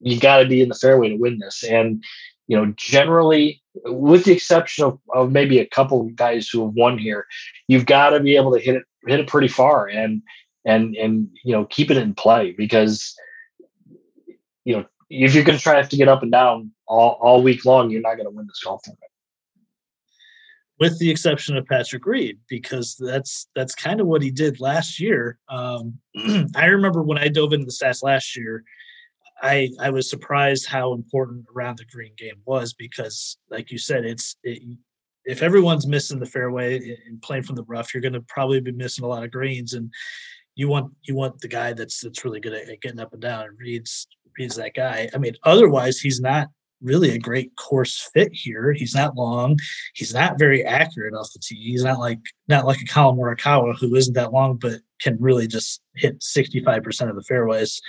[0.00, 1.62] you got to be in the fairway to win this.
[1.62, 2.02] And
[2.46, 6.96] you know, generally, with the exception of, of maybe a couple guys who have won
[6.96, 7.26] here,
[7.68, 10.22] you've got to be able to hit it hit it pretty far and
[10.64, 13.14] and and you know keep it in play because
[14.64, 17.18] you know if you're going to try to have to get up and down all,
[17.20, 19.04] all week long, you're not going to win this golf tournament.
[20.80, 25.00] With the exception of Patrick Reed, because that's that's kind of what he did last
[25.00, 25.38] year.
[25.48, 25.98] Um,
[26.54, 28.62] I remember when I dove into the stats last year,
[29.42, 34.04] I I was surprised how important around the green game was because, like you said,
[34.04, 34.62] it's it,
[35.28, 38.72] if everyone's missing the fairway and playing from the rough, you're going to probably be
[38.72, 39.92] missing a lot of greens, and
[40.56, 43.46] you want you want the guy that's that's really good at, getting up and down.
[43.46, 45.08] And Reed's Reed's that guy.
[45.14, 46.48] I mean, otherwise he's not
[46.80, 48.72] really a great course fit here.
[48.72, 49.58] He's not long.
[49.94, 51.56] He's not very accurate off the tee.
[51.56, 55.46] He's not like not like a Collin Morikawa who isn't that long but can really
[55.46, 57.80] just hit 65% of the fairways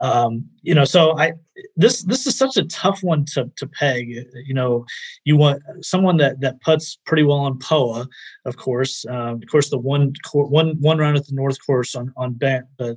[0.00, 1.32] um, you know so i
[1.76, 4.08] this this is such a tough one to to peg
[4.46, 4.84] you know
[5.24, 8.06] you want someone that that puts pretty well on poa
[8.44, 12.12] of course um, of course the one one one round at the north course on
[12.16, 12.96] on bent but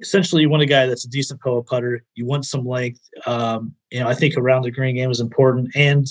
[0.00, 2.04] essentially you want a guy that's a decent poa putter.
[2.14, 3.00] You want some length.
[3.26, 5.70] Um, you know i think around the green game is important.
[5.74, 6.06] And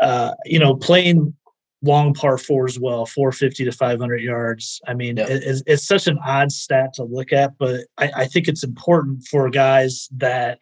[0.00, 1.34] uh, you know playing
[1.82, 4.80] long par four as well, 450 to 500 yards.
[4.86, 8.48] I mean, it's, it's, such an odd stat to look at, but I, I, think
[8.48, 10.58] it's important for guys that,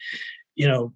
[0.55, 0.93] you know,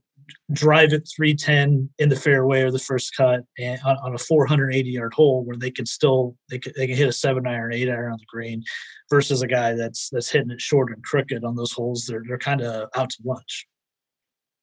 [0.52, 4.88] drive it 310 in the fairway or the first cut and on, on a 480
[4.88, 7.88] yard hole where they can still they can, they can hit a seven iron eight
[7.88, 8.62] iron on the green
[9.10, 12.06] versus a guy that's that's hitting it short and crooked on those holes.
[12.06, 13.66] They're they're kind of out to lunch.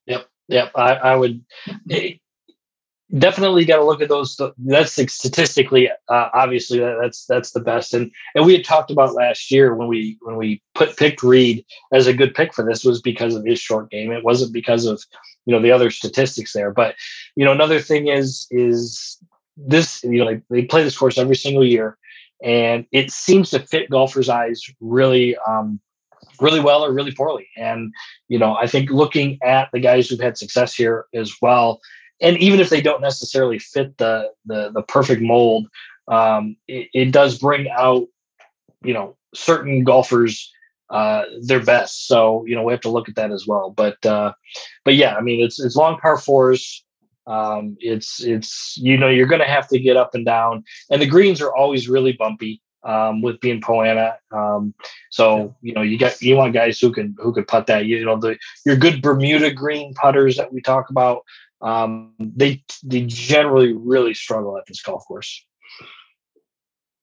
[0.07, 0.71] Yep yep.
[0.75, 1.41] I, I would
[1.89, 2.15] eh,
[3.17, 4.39] definitely got to look at those.
[4.57, 7.93] That's statistically, uh, obviously, that's that's the best.
[7.93, 11.65] And and we had talked about last year when we when we put picked Reed
[11.91, 14.11] as a good pick for this was because of his short game.
[14.11, 15.03] It wasn't because of
[15.45, 16.71] you know the other statistics there.
[16.71, 16.95] But
[17.35, 19.17] you know another thing is is
[19.57, 21.97] this you know they play this course every single year,
[22.43, 25.35] and it seems to fit golfers' eyes really.
[25.47, 25.79] Um,
[26.41, 27.93] really well or really poorly and
[28.29, 31.81] you know i think looking at the guys who've had success here as well
[32.21, 35.67] and even if they don't necessarily fit the the, the perfect mold,
[36.07, 38.07] um, it, it, does bring out
[38.83, 40.51] you know certain golfers
[40.89, 42.07] uh, their best.
[42.07, 43.71] So you know we have to look at that as well.
[43.71, 44.33] But uh,
[44.85, 46.83] but yeah, I mean it's it's long par fours.
[47.27, 51.01] Um, it's it's you know you're going to have to get up and down, and
[51.01, 54.15] the greens are always really bumpy um, with being Poa annua.
[54.31, 54.73] Um,
[55.11, 57.85] so you know you got you want guys who can who can putt that.
[57.85, 61.23] You know the your good Bermuda green putters that we talk about
[61.61, 65.45] um, they they generally really struggle at this golf course.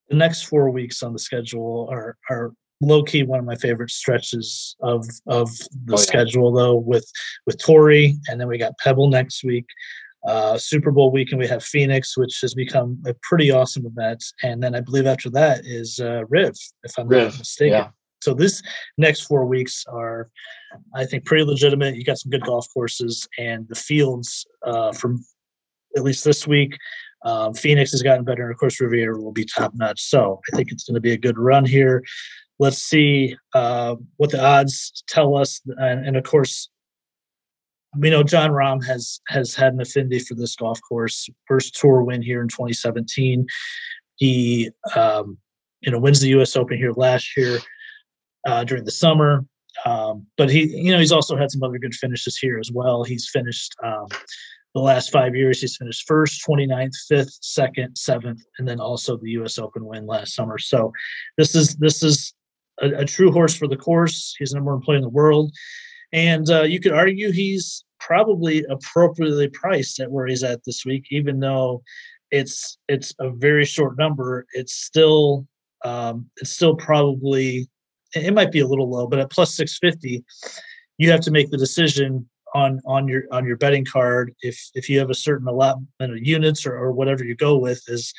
[0.09, 3.91] the next four weeks on the schedule are are low key one of my favorite
[3.91, 5.51] stretches of of
[5.85, 5.97] the oh, yeah.
[5.97, 7.11] schedule though with
[7.47, 9.67] with Torrey and then we got Pebble next week.
[10.27, 14.61] Uh, Super Bowl weekend we have Phoenix, which has become a pretty awesome event, and
[14.61, 17.73] then I believe after that is uh, Riv, if I'm Riv, not mistaken.
[17.73, 17.89] Yeah.
[18.27, 18.61] So this
[18.99, 20.29] next four weeks are,
[20.93, 21.95] I think, pretty legitimate.
[21.95, 25.25] You got some good golf courses, and the fields uh, from
[25.97, 26.77] at least this week
[27.25, 30.03] um, Phoenix has gotten better, and of course, Riviera will be top notch.
[30.03, 32.03] So I think it's going to be a good run here.
[32.59, 36.69] Let's see uh, what the odds tell us, and, and, of course,
[37.97, 41.29] we know Jon Rahm has has had an affinity for this golf course.
[41.47, 43.47] First tour win here in 2017.
[44.17, 45.39] He, um,
[45.81, 46.57] you know, wins the U.S.
[46.57, 47.61] Open here last year
[48.47, 49.45] uh, during the summer.
[49.85, 53.05] Um, but he, you know, he's also had some other good finishes here as well.
[53.05, 54.07] He's finished um,
[54.75, 59.31] the last five years, he's finished first, 29th, fifth, second, seventh, and then also the
[59.31, 59.59] U.S.
[59.59, 60.59] Open win last summer.
[60.59, 60.93] So
[61.39, 62.35] this is this is
[62.83, 64.35] a, a true horse for the course.
[64.39, 65.51] He's the number one player in the world,
[66.13, 71.07] and uh, you could argue he's probably appropriately priced at where he's at this week,
[71.11, 71.83] even though
[72.31, 74.47] it's it's a very short number.
[74.53, 75.47] It's still
[75.87, 77.67] um, it's still probably
[78.15, 80.25] it might be a little low, but at plus 650,
[80.99, 84.89] you have to make the decision on on your on your betting card if if
[84.89, 88.15] you have a certain allotment of units or, or whatever you go with is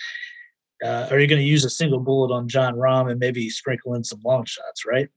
[0.84, 3.96] uh, are you going to use a single bullet on Jon Rahm and maybe sprinkle
[3.96, 5.10] in some long shots, right?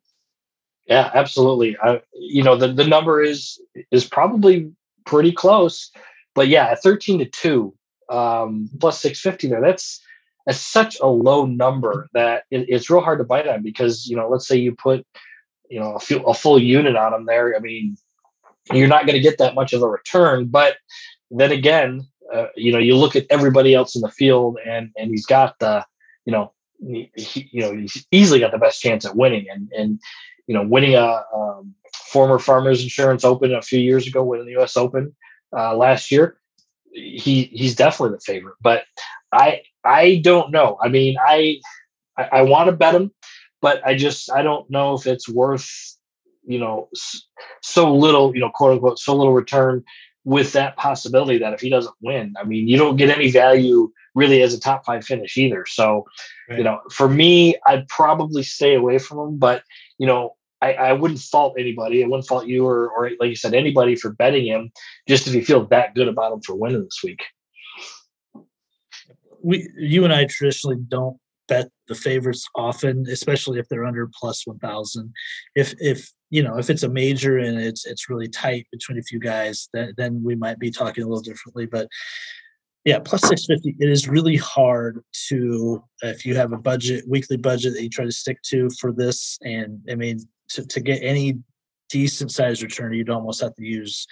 [0.86, 1.76] Yeah, absolutely.
[1.82, 4.72] I, you know, the, the number is is probably
[5.04, 5.90] pretty close,
[6.34, 7.74] but yeah, at 13 to 2
[8.10, 10.00] um, plus 650 there, that's
[10.46, 14.16] that's such a low number that it, it's real hard to bite on because, you
[14.16, 15.06] know, let's say you put,
[15.68, 17.56] you know, a, few, a full unit on them there.
[17.56, 17.96] I mean,
[18.72, 20.46] you're not going to get that much of a return.
[20.46, 20.76] But
[21.30, 25.10] then again, uh, you know, you look at everybody else in the field, and and
[25.10, 25.84] he's got the,
[26.24, 30.00] you know, he, you know, he's easily got the best chance at winning, and and
[30.46, 34.52] you know, winning a um, former Farmers Insurance Open a few years ago, winning the
[34.52, 34.76] U.S.
[34.76, 35.14] Open
[35.56, 36.36] uh, last year.
[36.92, 38.84] He he's definitely the favorite, but
[39.32, 40.78] I I don't know.
[40.82, 41.60] I mean, I
[42.16, 43.12] I, I want to bet him,
[43.60, 45.68] but I just I don't know if it's worth
[46.44, 46.88] you know
[47.62, 49.84] so little you know quote unquote so little return
[50.24, 53.90] with that possibility that if he doesn't win i mean you don't get any value
[54.14, 56.04] really as a top five finish either so
[56.48, 56.58] right.
[56.58, 59.62] you know for me i'd probably stay away from him but
[59.98, 62.04] you know I, I wouldn't fault anybody.
[62.04, 64.70] I wouldn't fault you or, or like you said, anybody for betting him
[65.08, 67.22] just if you feel that good about him for winning this week.
[69.42, 71.16] We, you and I traditionally don't
[71.48, 75.12] bet the favorites often, especially if they're under plus one thousand.
[75.54, 79.02] If if you know if it's a major and it's it's really tight between a
[79.02, 81.64] few guys, then then we might be talking a little differently.
[81.66, 81.88] But
[82.84, 83.74] yeah, plus six fifty.
[83.78, 88.04] It is really hard to if you have a budget, weekly budget that you try
[88.04, 90.20] to stick to for this, and I mean
[90.50, 91.38] to to get any
[91.88, 94.06] decent sized return, you'd almost have to use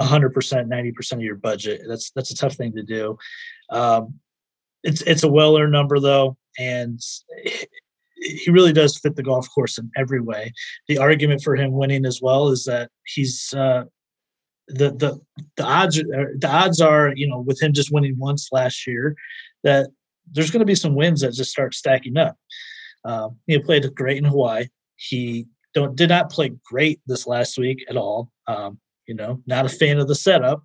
[0.00, 1.82] 100%, 90% of your budget.
[1.88, 3.16] That's that's a tough thing to do.
[3.70, 4.14] Um,
[4.82, 7.00] it's it's a well earned number though and
[8.16, 10.52] he really does fit the golf course in every way.
[10.88, 13.84] The argument for him winning as well is that he's uh,
[14.68, 15.20] the the
[15.56, 19.14] the odds are, the odds are you know with him just winning once last year
[19.62, 19.88] that
[20.32, 22.36] there's going to be some wins that just start stacking up.
[23.04, 24.68] Um, he played great in Hawaii.
[24.96, 28.30] He don't did not play great this last week at all.
[28.46, 30.62] Um, you know, not a fan of the setup,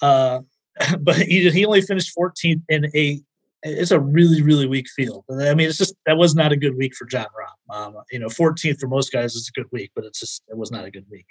[0.00, 0.40] uh,
[1.00, 3.20] but he he only finished 14th in a
[3.64, 5.24] it's a really really weak field.
[5.30, 7.74] I mean, it's just that was not a good week for Jon Rahm.
[7.74, 10.56] Um, you know, 14th for most guys is a good week, but it's just it
[10.56, 11.26] was not a good week.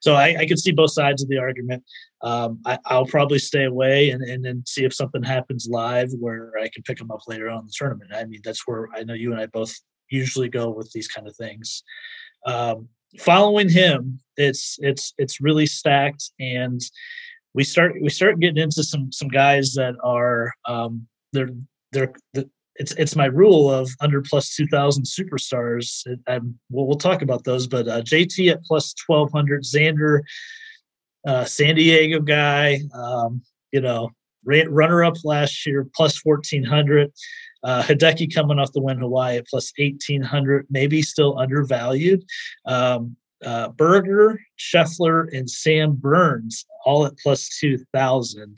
[0.00, 1.82] So I, I can see both sides of the argument.
[2.20, 6.52] Um, I, will probably stay away and and then see if something happens live where
[6.60, 8.10] I can pick them up later on the tournament.
[8.14, 9.74] I mean, that's where I know you and I both
[10.10, 11.82] usually go with these kind of things.
[12.46, 16.80] Um, following him, it's it's it's really stacked and
[17.54, 21.50] we start we start getting into some some guys that are um, they're
[21.92, 22.12] they're
[22.76, 27.66] it's it's my rule of under plus 2000 superstars and we'll, we'll talk about those
[27.66, 30.20] but uh, jt at plus 1200 xander
[31.26, 34.10] uh, san diego guy um, you know
[34.44, 37.12] runner up last year plus 1400
[37.64, 42.24] uh, hideki coming off the win hawaii at plus 1800 maybe still undervalued
[42.66, 48.56] um, uh, Berger, Scheffler, and Sam Burns all at plus 2,000.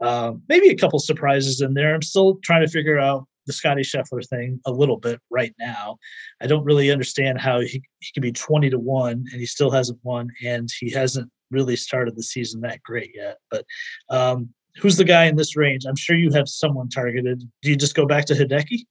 [0.00, 1.94] Um, maybe a couple surprises in there.
[1.94, 5.98] I'm still trying to figure out the Scotty Scheffler thing a little bit right now.
[6.40, 9.70] I don't really understand how he, he can be 20 to 1 and he still
[9.70, 13.38] hasn't won, and he hasn't really started the season that great yet.
[13.50, 13.64] But
[14.10, 15.84] um, who's the guy in this range?
[15.86, 17.42] I'm sure you have someone targeted.
[17.62, 18.86] Do you just go back to Hideki?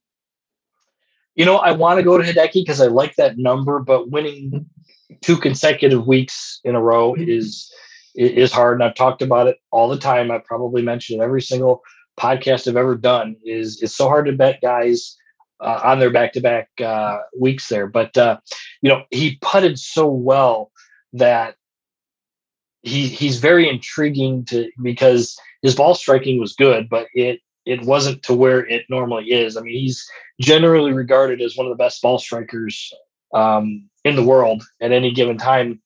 [1.36, 4.66] You know, I want to go to Hideki because I like that number, but winning
[5.22, 7.72] two consecutive weeks in a row is
[8.16, 8.76] is hard.
[8.76, 10.32] And I've talked about it all the time.
[10.32, 11.82] I probably mentioned it every single
[12.18, 13.36] podcast I've ever done.
[13.44, 15.18] Is it's so hard to bet guys
[15.60, 16.70] uh, on their back to back
[17.38, 17.88] weeks there.
[17.88, 18.38] But uh,
[18.82, 20.72] you know, he putted so well
[21.14, 21.56] that
[22.86, 28.22] he he's very intriguing to because his ball striking was good, but it it wasn't
[28.22, 29.58] to where it normally is.
[29.58, 30.08] I mean, he's
[30.40, 32.94] generally regarded as one of the best ball strikers
[33.34, 35.82] um, in the world at any given time,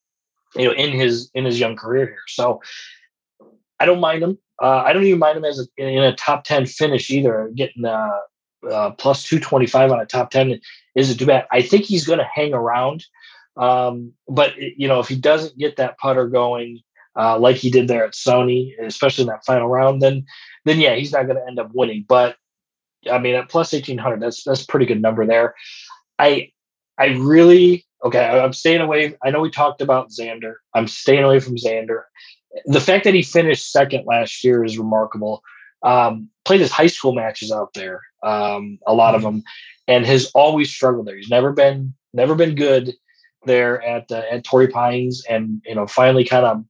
[0.57, 2.27] you know, in his in his young career here.
[2.27, 2.61] So
[3.79, 4.37] I don't mind him.
[4.61, 7.49] Uh, I don't even mind him as a, in a top ten finish either.
[7.55, 8.19] Getting uh,
[8.69, 10.59] uh, plus two twenty five on a top ten
[10.95, 11.45] isn't too bad.
[11.53, 13.05] I think he's going to hang around,
[13.55, 16.81] um, but you know, if he doesn't get that putter going,
[17.19, 20.25] uh, like he did there at Sony, especially in that final round, then
[20.65, 22.05] then yeah, he's not going to end up winning.
[22.07, 22.37] But
[23.11, 25.53] I mean, at plus eighteen hundred, that's that's pretty good number there.
[26.17, 26.51] I
[26.97, 28.25] I really okay.
[28.25, 29.15] I'm staying away.
[29.23, 30.55] I know we talked about Xander.
[30.73, 32.03] I'm staying away from Xander.
[32.65, 35.43] The fact that he finished second last year is remarkable.
[35.83, 39.37] Um, played his high school matches out there, um, a lot of mm-hmm.
[39.37, 39.43] them,
[39.87, 41.17] and has always struggled there.
[41.17, 42.93] He's never been never been good
[43.45, 46.63] there at uh, at Torrey Pines, and you know finally kind of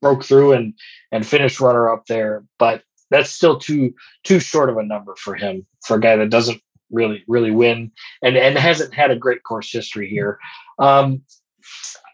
[0.00, 0.74] broke through and
[1.12, 2.44] and finished runner up there.
[2.58, 6.30] But that's still too too short of a number for him for a guy that
[6.30, 6.60] doesn't
[6.90, 10.38] really really win and and hasn't had a great course history here.
[10.78, 11.22] Um,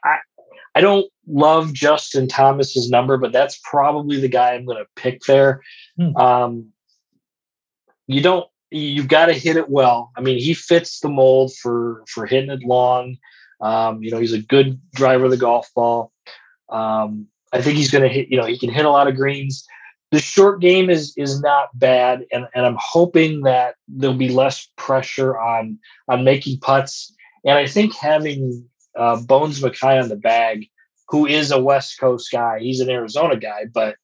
[0.04, 0.18] I
[0.74, 5.22] I don't love Justin Thomas's number, but that's probably the guy I'm going to pick
[5.22, 5.62] there.
[5.98, 6.16] Hmm.
[6.16, 6.72] Um,
[8.06, 10.12] you don't you've got to hit it well.
[10.16, 13.16] I mean, he fits the mold for for hitting it long.
[13.60, 16.12] Um, you know, he's a good driver of the golf ball.
[16.68, 18.28] Um, I think he's going to hit.
[18.28, 19.66] You know, he can hit a lot of greens.
[20.12, 24.68] The short game is is not bad, and and I'm hoping that there'll be less
[24.76, 27.12] pressure on on making putts.
[27.44, 30.66] And I think having uh, Bones Mackay on the bag,
[31.08, 33.96] who is a West Coast guy, he's an Arizona guy, but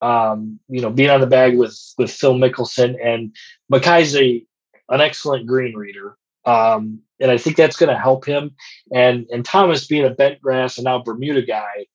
[0.00, 3.34] um, you know, being on the bag with with Phil Mickelson and
[3.68, 4.44] Mackay's a
[4.88, 6.16] an excellent green reader.
[6.44, 8.54] Um, and I think that's going to help him.
[8.92, 11.86] And and Thomas being a bent grass and now Bermuda guy,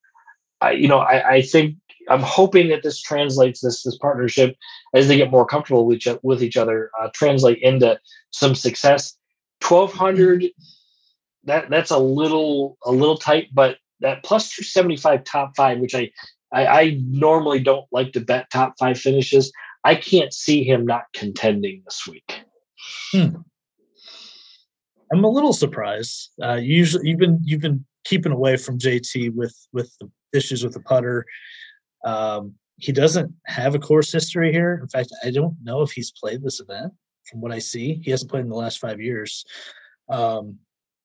[0.60, 1.76] I, you know, I, I think
[2.08, 4.56] I'm hoping that this translates this this partnership
[4.94, 7.98] as they get more comfortable with each, with each other, uh, translate into
[8.30, 9.16] some success.
[9.60, 10.46] Twelve hundred,
[11.44, 15.78] that that's a little a little tight, but that plus two seventy five top five,
[15.78, 16.10] which I,
[16.52, 19.52] I I normally don't like to bet top five finishes.
[19.84, 22.40] I can't see him not contending this week.
[23.12, 23.36] Hmm.
[25.12, 26.30] I'm a little surprised.
[26.42, 30.74] Uh, usually, you've been you've been keeping away from JT with with the issues with
[30.74, 31.26] the putter.
[32.04, 34.78] Um, he doesn't have a course history here.
[34.82, 36.92] In fact, I don't know if he's played this event.
[37.24, 39.44] From what I see, he hasn't played in the last five years.
[40.08, 40.58] Um,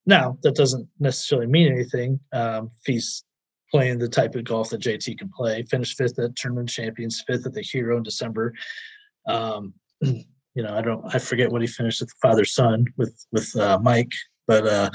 [0.06, 2.20] now, that doesn't necessarily mean anything.
[2.32, 3.24] Um, if he's
[3.70, 7.46] playing the type of golf that JT can play, finished fifth at Tournament Champions, fifth
[7.46, 8.54] at the Hero in December.
[9.28, 13.26] Um, you know, I don't, I forget what he finished at the father son with
[13.32, 14.12] with uh, Mike,
[14.48, 14.90] but uh,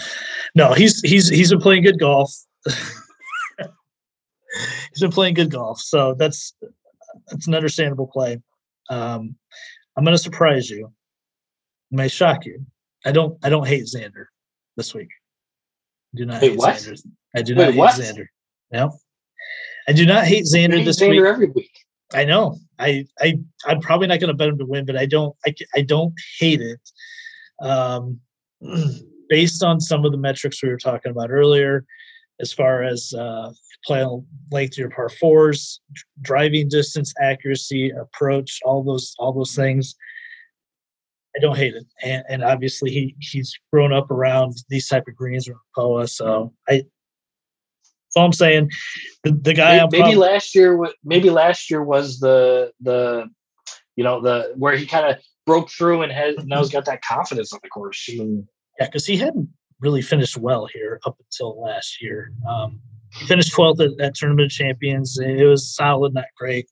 [0.55, 2.33] no, he's he's he's been playing good golf.
[4.93, 6.55] he's been playing good golf, so that's
[7.29, 8.41] that's an understandable play.
[8.89, 9.37] Um,
[9.97, 10.87] I'm going to surprise you.
[11.91, 12.65] It may shock you.
[13.05, 14.27] I don't I don't hate Xander
[14.77, 15.11] this week.
[16.15, 16.75] I do not Wait, hate what?
[16.75, 17.01] Xander.
[17.37, 17.95] I do Wait, not hate what?
[17.95, 18.27] Xander.
[18.73, 18.99] No,
[19.89, 21.25] I do not hate Xander this Xander week.
[21.25, 21.71] Every week.
[22.13, 22.57] I know.
[22.79, 25.55] I I I'm probably not going to bet him to win, but I don't I
[25.75, 26.81] I don't hate it.
[27.61, 28.21] Um,
[29.29, 31.85] based on some of the metrics we were talking about earlier,
[32.41, 33.53] as far as uh,
[33.85, 34.07] play
[34.51, 35.81] length to your par fours,
[36.21, 39.95] driving distance, accuracy, approach, all those all those things.
[41.37, 45.15] I don't hate it, and, and obviously he he's grown up around these type of
[45.15, 46.85] greens with Poa, so I.
[48.13, 48.71] So I'm saying,
[49.23, 53.31] the, the guy maybe, maybe last year, maybe last year was the the,
[53.95, 57.03] you know the where he kind of broke through and has now he's got that
[57.03, 58.09] confidence on the course.
[58.09, 58.27] Yeah,
[58.81, 59.49] because he hadn't
[59.81, 62.33] really finished well here up until last year.
[62.49, 62.81] Um,
[63.19, 65.19] he finished 12th at, at Tournament Champions.
[65.19, 66.69] It was solid, not great.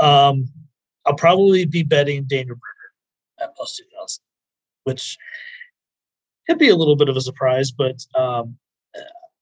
[0.00, 0.48] Um,
[1.04, 4.22] I'll probably be betting Daniel Berger at plus 2,000,
[4.84, 5.16] which
[6.46, 8.56] could be a little bit of a surprise, but um,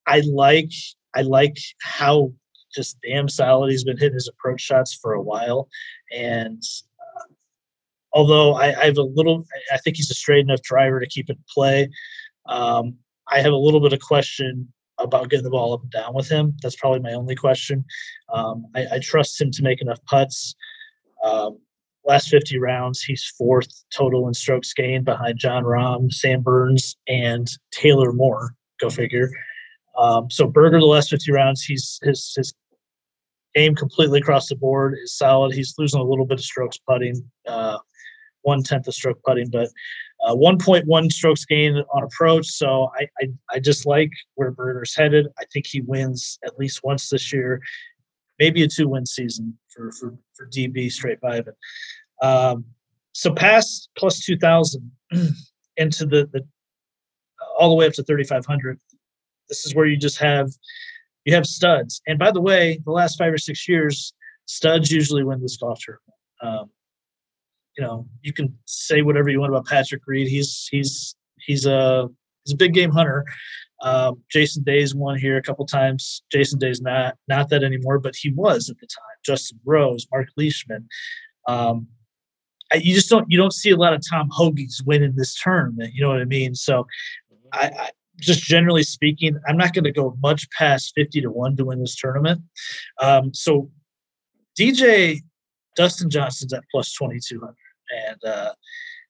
[0.06, 0.70] I like
[1.14, 2.32] I like how
[2.74, 5.68] just damn solid he's been hitting his approach shots for a while,
[6.12, 6.62] and
[7.00, 7.32] uh,
[8.12, 11.30] although I, I, have a little, I think he's a straight enough driver to keep
[11.30, 11.88] it play.
[12.46, 12.96] Um,
[13.28, 16.28] I have a little bit of question about getting the ball up and down with
[16.28, 16.54] him.
[16.62, 17.84] That's probably my only question.
[18.32, 20.54] Um, I, I, trust him to make enough putts.
[21.24, 21.58] Um,
[22.04, 27.48] last 50 rounds, he's fourth total in strokes gained behind Jon Rahm, Sam Burns, and
[27.72, 28.54] Taylor Moore.
[28.80, 29.30] Go figure.
[29.98, 32.52] Um, so Berger, the last 50 rounds, he's his his
[33.54, 35.54] game completely across the board is solid.
[35.54, 37.78] He's losing a little bit of strokes putting, uh,
[38.44, 39.68] one tenth of stroke putting, but
[40.24, 42.46] uh, 1.1 strokes gained on approach.
[42.46, 45.26] So I, I, I just like where Berger's headed.
[45.38, 47.60] I think he wins at least once this year,
[48.38, 51.48] maybe a two win season for for for DB straight five.
[52.22, 52.64] Um,
[53.12, 54.90] so past plus 2,000
[55.76, 56.46] into the the
[57.58, 58.78] all the way up to 3,500.
[59.48, 60.50] This is where you just have
[61.24, 62.02] you have studs.
[62.06, 64.12] And by the way, the last five or six years,
[64.46, 66.14] studs usually win this golf tournament.
[66.42, 66.70] Um,
[67.76, 70.28] you know, you can say whatever you want about Patrick Reed.
[70.28, 72.08] He's he's he's a
[72.44, 73.24] he's a big game hunter.
[73.82, 76.22] Um, Jason Day's won here a couple times.
[76.30, 79.16] Jason Day's not not that anymore, but he was at the time.
[79.24, 80.88] Justin Rose, Mark Leishman.
[81.46, 81.88] Um,
[82.74, 85.92] you just don't you don't see a lot of Tom Hoges winning this tournament.
[85.94, 86.54] You know what I mean?
[86.54, 86.86] So,
[87.52, 91.56] I, I just generally speaking, I'm not going to go much past 50 to 1
[91.56, 92.42] to win this tournament.
[93.02, 93.70] Um, so
[94.58, 95.20] DJ
[95.76, 97.54] Dustin Johnson's at plus 2200
[98.08, 98.52] and uh,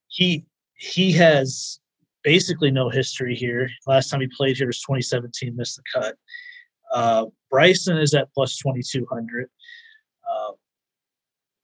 [0.08, 1.80] he he has
[2.22, 3.68] basically no history here.
[3.86, 6.16] Last time he played here was 2017, missed the cut.
[6.92, 9.48] Uh, Bryson is at plus 2200.
[10.28, 10.52] Uh,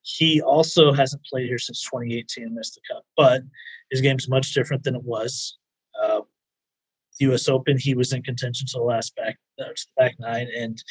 [0.02, 3.42] he also hasn't played here since 2018, missed the cut, but
[3.90, 5.58] his game's much different than it was.
[6.00, 6.20] Uh,
[7.20, 7.48] U.S.
[7.48, 10.82] Open, he was in contention to the last back uh, back nine, and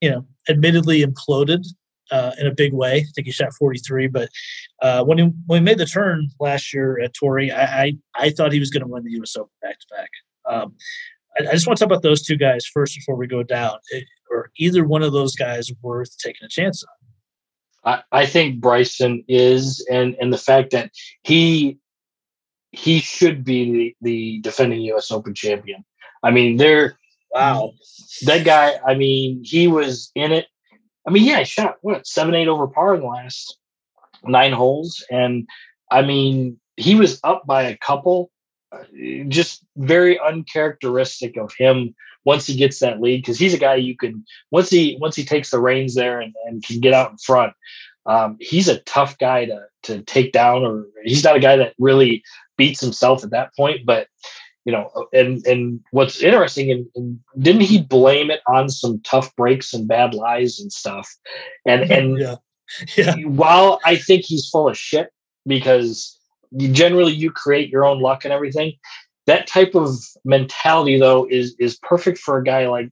[0.00, 1.64] you know, admittedly imploded
[2.12, 2.98] uh, in a big way.
[2.98, 4.06] I think he shot 43.
[4.08, 4.28] But
[4.82, 8.30] uh, when he when he made the turn last year at Torrey, I I, I
[8.30, 9.36] thought he was going to win the U.S.
[9.36, 10.10] Open back to back.
[10.48, 10.74] Um,
[11.38, 13.78] I, I just want to talk about those two guys first before we go down.
[13.90, 17.94] It, or either one of those guys worth taking a chance on?
[17.94, 20.90] I, I think Bryson is, and and the fact that
[21.22, 21.78] he
[22.72, 25.10] he should be the, the defending U.S.
[25.10, 25.84] Open champion.
[26.22, 26.98] I mean, there.
[27.30, 27.72] Wow,
[28.26, 28.74] that guy.
[28.86, 30.46] I mean, he was in it
[31.06, 33.58] I mean, yeah, he shot what seven, eight over par in the last
[34.24, 35.48] nine holes, and
[35.90, 38.30] I mean, he was up by a couple.
[38.70, 38.84] Uh,
[39.28, 41.94] just very uncharacteristic of him
[42.24, 45.24] once he gets that lead because he's a guy you can once he once he
[45.24, 47.52] takes the reins there and, and can get out in front.
[48.06, 51.74] Um, he's a tough guy to to take down, or he's not a guy that
[51.78, 52.22] really
[52.56, 53.80] beats himself at that point.
[53.84, 54.06] But
[54.64, 59.34] you know, and and what's interesting, and, and, didn't he blame it on some tough
[59.36, 61.08] breaks and bad lies and stuff?
[61.66, 62.36] And and yeah.
[62.96, 63.14] Yeah.
[63.26, 65.10] while I think he's full of shit
[65.46, 66.18] because
[66.52, 68.74] you generally you create your own luck and everything,
[69.26, 72.90] that type of mentality though is is perfect for a guy like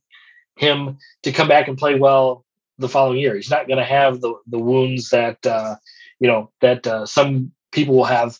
[0.56, 2.44] him to come back and play well
[2.78, 3.34] the following year.
[3.36, 5.76] He's not going to have the the wounds that uh,
[6.18, 8.38] you know that uh, some people will have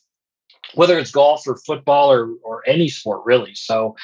[0.75, 3.55] whether it's golf or football or or any sport really.
[3.55, 3.97] So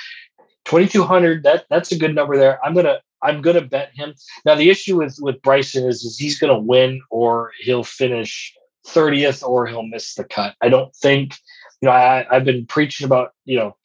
[0.65, 2.65] 2200 that that's a good number there.
[2.65, 4.15] I'm going to I'm going to bet him.
[4.45, 8.55] Now the issue with with Bryson is is he's going to win or he'll finish
[8.87, 10.55] 30th or he'll miss the cut.
[10.61, 11.35] I don't think
[11.81, 13.77] you know I I've been preaching about, you know,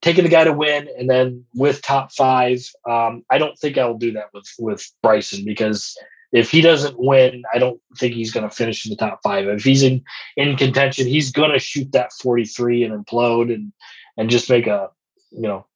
[0.00, 2.58] taking the guy to win and then with top 5
[2.88, 5.96] um, I don't think I'll do that with with Bryson because
[6.32, 9.46] if he doesn't win, I don't think he's going to finish in the top five.
[9.46, 10.02] If he's in
[10.36, 13.72] in contention, he's going to shoot that 43 and implode and
[14.16, 14.88] and just make a
[15.30, 15.66] you know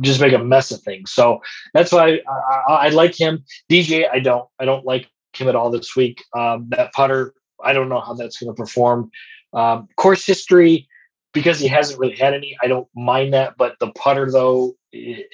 [0.00, 1.12] just make a mess of things.
[1.12, 1.40] So
[1.72, 3.44] that's why I, I, I like him.
[3.70, 6.24] DJ, I don't I don't like him at all this week.
[6.36, 9.10] Um, that putter, I don't know how that's going to perform.
[9.52, 10.88] Um, course history,
[11.34, 13.56] because he hasn't really had any, I don't mind that.
[13.58, 14.74] But the putter though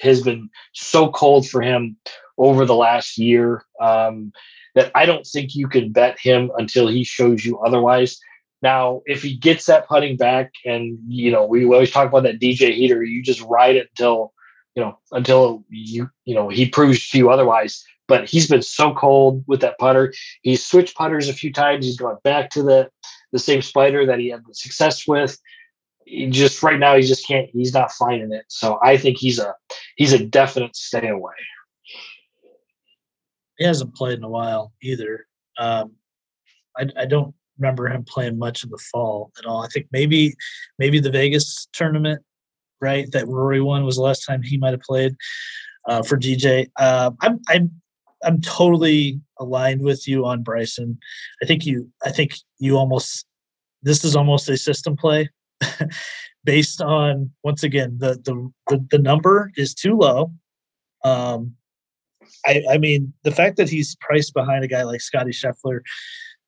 [0.01, 1.95] has been so cold for him
[2.37, 3.63] over the last year.
[3.79, 4.33] Um,
[4.75, 8.19] that I don't think you can bet him until he shows you otherwise.
[8.61, 12.39] Now, if he gets that putting back, and you know, we always talk about that
[12.39, 14.33] DJ heater, you just ride it until
[14.75, 17.83] you know until you you know he proves to you otherwise.
[18.07, 20.13] But he's been so cold with that putter.
[20.41, 21.85] He's switched putters a few times.
[21.85, 22.89] He's gone back to the
[23.31, 25.37] the same spider that he had the success with.
[26.11, 27.49] He just right now he just can't.
[27.51, 28.45] He's not finding it.
[28.49, 29.55] So I think he's a
[29.95, 31.33] he's a definite stay away
[33.61, 35.27] he hasn't played in a while either.
[35.59, 35.91] Um,
[36.75, 39.63] I, I don't remember him playing much in the fall at all.
[39.63, 40.33] I think maybe
[40.79, 42.23] maybe the Vegas tournament,
[42.81, 43.05] right?
[43.11, 45.15] That Rory won was the last time he might have played
[45.87, 46.71] uh, for DJ.
[46.79, 47.71] Uh, I'm I'm
[48.23, 50.97] I'm totally aligned with you on Bryson.
[51.43, 53.27] I think you I think you almost
[53.83, 55.29] this is almost a system play
[56.43, 60.31] based on once again the the the, the number is too low.
[61.03, 61.55] Um,
[62.45, 65.81] I, I mean, the fact that he's priced behind a guy like Scotty Scheffler,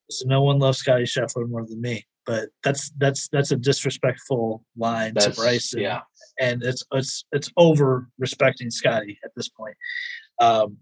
[0.09, 4.63] So no one loves Scotty Scheffler more than me, but that's that's that's a disrespectful
[4.77, 5.81] line That's to Bryson.
[5.81, 6.01] yeah.
[6.39, 9.75] and it's it's it's over respecting Scotty at this point.
[10.39, 10.77] Um,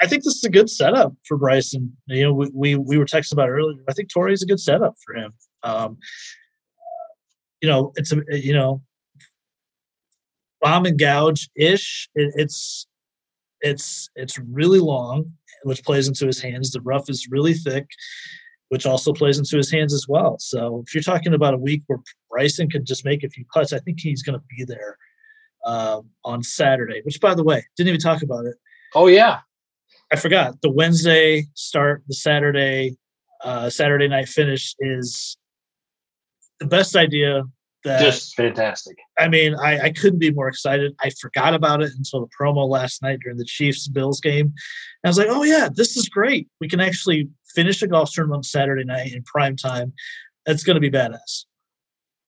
[0.00, 1.96] I think this is a good setup for Bryson.
[2.06, 3.82] You know, we we, we were texting about it earlier.
[3.88, 5.32] I think Torrey's a good setup for him.
[5.62, 5.98] Um,
[7.60, 8.82] you know, it's a you know,
[10.60, 12.08] bomb and gouge ish.
[12.14, 12.86] It, it's
[13.60, 15.32] it's it's really long,
[15.64, 16.70] which plays into his hands.
[16.70, 17.88] The rough is really thick,
[18.68, 20.36] which also plays into his hands as well.
[20.38, 21.98] So if you're talking about a week where
[22.30, 24.96] Bryson could just make a few cuts, I think he's going to be there
[25.64, 27.00] um, on Saturday.
[27.04, 28.56] Which, by the way, didn't even talk about it.
[28.94, 29.40] Oh yeah.
[30.12, 32.96] I forgot the Wednesday start, the Saturday,
[33.44, 35.36] uh, Saturday night finish is
[36.60, 37.44] the best idea.
[37.84, 38.96] That Just fantastic.
[39.18, 40.94] I mean, I, I couldn't be more excited.
[41.00, 44.46] I forgot about it until the promo last night during the Chiefs Bills game.
[44.46, 44.54] And
[45.04, 46.48] I was like, oh yeah, this is great.
[46.60, 49.92] We can actually finish a golf tournament on Saturday night in prime time.
[50.44, 51.44] That's going to be badass.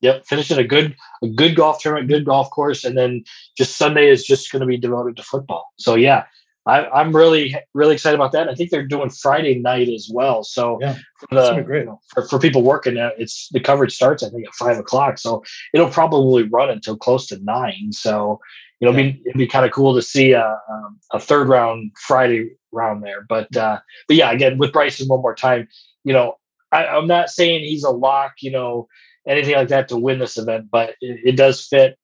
[0.02, 3.24] Yep, finishing a good a good golf tournament, good golf course, and then
[3.58, 5.66] just Sunday is just going to be devoted to football.
[5.78, 6.24] So yeah,
[6.66, 8.48] I, I'm really really excited about that.
[8.48, 10.44] I think they're doing Friday night as well.
[10.44, 11.80] So Yeah, for the great.
[11.80, 14.78] you know, for, for people working, uh, it's the coverage starts I think at five
[14.78, 15.18] o'clock.
[15.18, 15.42] So
[15.72, 17.92] it'll probably run until close to nine.
[17.92, 18.40] So
[18.80, 21.48] you know, it'd be, it'd be kind of cool to see a, um, a third
[21.48, 23.26] round Friday round there.
[23.28, 25.68] But uh, but yeah, again with Bryson one more time,
[26.04, 26.36] you know,
[26.72, 28.88] I, I'm not saying he's a lock, you know,
[29.26, 31.98] anything like that to win this event, but it, it does fit.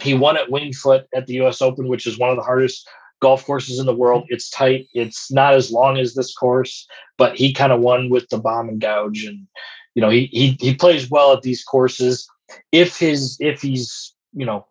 [0.00, 1.62] He won at Winged Foot at the U.S.
[1.62, 2.88] Open, which is one of the hardest
[3.20, 4.24] golf courses in the world.
[4.28, 4.88] It's tight.
[4.92, 6.86] It's not as long as this course,
[7.18, 9.46] but he kind of won with the bomb and gouge, and
[9.94, 12.28] you know he he he plays well at these courses
[12.72, 14.66] if his if he's you know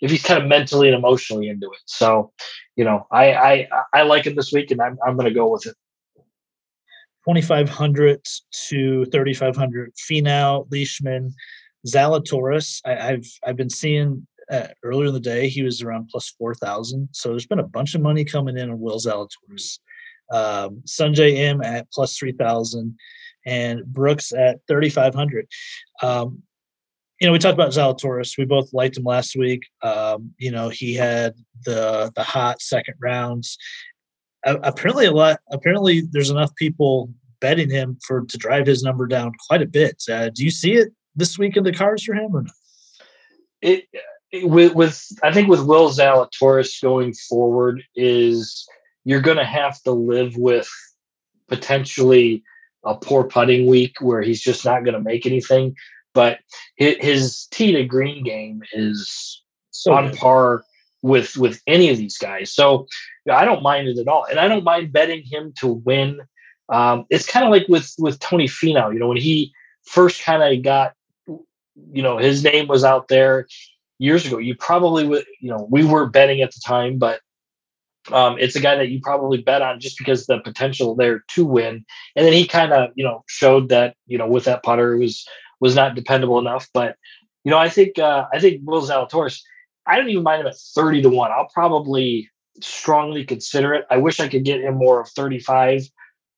[0.00, 1.82] if he's kind of mentally and emotionally into it.
[1.86, 2.32] So
[2.76, 5.48] you know I I I like him this week, and I'm I'm going to go
[5.48, 5.76] with it.
[7.28, 8.22] 2500
[8.68, 11.34] to 3500 Finau, Leishman,
[11.86, 12.80] Zalatoris.
[12.84, 14.26] I, I've I've been seeing
[14.82, 18.00] earlier in the day he was around plus 4000 so there's been a bunch of
[18.00, 19.78] money coming in on Will Zalatoris.
[20.32, 22.96] Um, Sungjae Im at plus 3000
[23.46, 25.48] and Brooks at 3500.
[26.02, 26.42] Um,
[27.20, 28.38] you know, we talked about Zalatoris.
[28.38, 29.62] We both liked him last week.
[29.82, 31.34] Um, you know, he had
[31.64, 33.58] the the hot second rounds.
[34.46, 35.40] Uh, apparently, a lot.
[35.52, 40.02] Apparently, there's enough people betting him for to drive his number down quite a bit.
[40.10, 42.54] Uh, do you see it this week in the cards for him or not?
[43.60, 43.84] It
[44.32, 48.66] with with I think with Will Zalatoris going forward is
[49.04, 50.68] you're going to have to live with
[51.48, 52.42] potentially
[52.84, 55.74] a poor putting week where he's just not going to make anything.
[56.12, 56.40] But
[56.76, 60.18] his, tee to green game is So on good.
[60.18, 60.64] par
[61.02, 62.52] with with any of these guys.
[62.52, 62.86] So
[63.30, 66.20] I don't mind it at all, and I don't mind betting him to win.
[66.68, 68.92] Um, it's kind of like with with Tony Finau.
[68.92, 69.52] You know, when he
[69.84, 70.94] first kind of got,
[71.26, 73.46] you know, his name was out there
[74.00, 74.38] years ago.
[74.38, 77.20] You probably would, you know, we were betting at the time, but
[78.10, 81.44] um, it's a guy that you probably bet on just because the potential there to
[81.44, 81.84] win.
[82.16, 85.26] And then he kind of, you know, showed that, you know, with that putter was
[85.60, 86.66] was not dependable enough.
[86.72, 86.96] But
[87.44, 89.40] you know, I think uh, I think Will Zalatoris.
[89.86, 91.30] I don't even mind him at thirty to one.
[91.30, 92.30] I'll probably
[92.62, 93.84] strongly consider it.
[93.90, 95.82] I wish I could get him more of thirty-five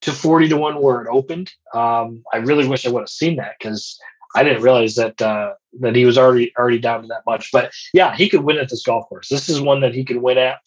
[0.03, 1.53] to forty to one where it opened.
[1.73, 3.99] Um, I really wish I would have seen that because
[4.35, 7.51] I didn't realize that uh, that he was already already down to that much.
[7.53, 9.29] But yeah, he could win at this golf course.
[9.29, 10.59] This is one that he could win at,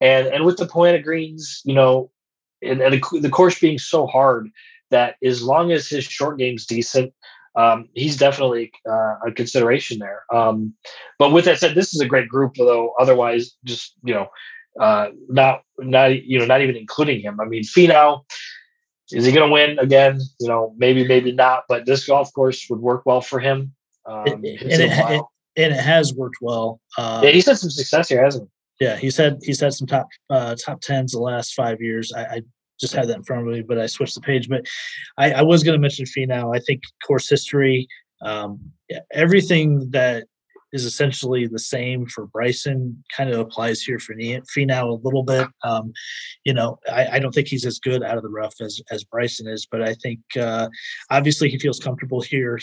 [0.00, 2.10] and and with the Poeta Greens, you know,
[2.62, 4.48] and, and the, the course being so hard
[4.90, 7.12] that as long as his short game's decent,
[7.56, 10.22] um, he's definitely uh, a consideration there.
[10.32, 10.74] Um,
[11.18, 12.94] but with that said, this is a great group, though.
[12.98, 14.28] Otherwise, just you know,
[14.80, 17.40] uh, not not you know, not even including him.
[17.40, 18.24] I mean, Finau
[19.12, 20.20] is he going to win again?
[20.40, 21.64] You know, maybe maybe not.
[21.68, 23.74] But this golf course would work well for him.
[24.06, 25.22] Um, and, it it, it,
[25.56, 26.80] and it has worked well.
[26.96, 28.50] Uh, yeah, he's had some success here, hasn't he?
[28.80, 32.12] yeah, he's had he's had some top uh, top tens the last five years.
[32.14, 32.42] I, I
[32.80, 34.48] just had that in front of me, but I switched the page.
[34.48, 34.66] But
[35.16, 36.54] I, I was going to mention Finau.
[36.54, 37.88] I think course history,
[38.22, 40.26] um, yeah, everything that
[40.72, 45.48] is essentially the same for Bryson kind of applies here for Finau a little bit.
[45.64, 45.92] Um,
[46.44, 49.04] you know, I, I don't think he's as good out of the rough as as
[49.04, 50.68] Bryson is, but I think uh,
[51.10, 52.58] obviously he feels comfortable here.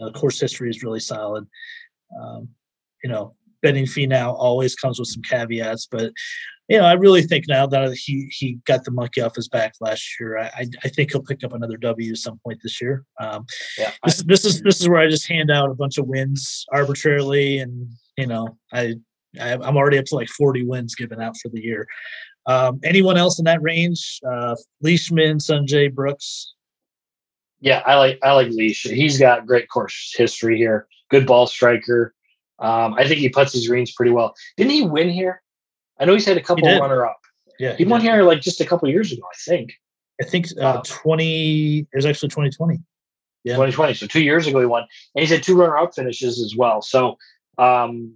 [0.00, 1.46] Uh, course history is really solid.
[2.20, 2.48] Um,
[3.02, 6.12] you know, betting Finau always comes with some caveats, but
[6.68, 9.72] you know, I really think now that he he got the monkey off his back
[9.80, 12.80] last year, I I, I think he'll pick up another W at some point this
[12.80, 13.04] year.
[13.18, 13.46] Um,
[13.78, 13.92] Yeah.
[14.04, 17.58] this this is this is where I just hand out a bunch of wins arbitrarily,
[17.58, 17.88] and
[18.18, 18.96] you know, I
[19.40, 21.86] I, am already up to like 40 wins given out for the year.
[22.46, 24.20] Um, anyone else in that range?
[24.26, 26.54] Uh, Leishman, Sungjae, Brooks.
[27.60, 28.82] Yeah, I like I like Leash.
[28.82, 30.86] He's got great course history here.
[31.10, 32.14] Good ball striker.
[32.60, 34.34] Um, I think he puts his greens pretty well.
[34.56, 35.42] Didn't he win here?
[35.98, 37.20] I know he's had a couple runner up.
[37.58, 39.74] Yeah, he, he won here like just a couple years ago, I think.
[40.20, 42.78] I think uh, 20 it was actually 2020.
[43.44, 43.54] Yeah.
[43.54, 43.94] 2020.
[43.94, 44.82] So two years ago he won.
[45.14, 46.82] And he's had two runner up finishes as well.
[46.82, 47.16] So
[47.56, 48.14] um,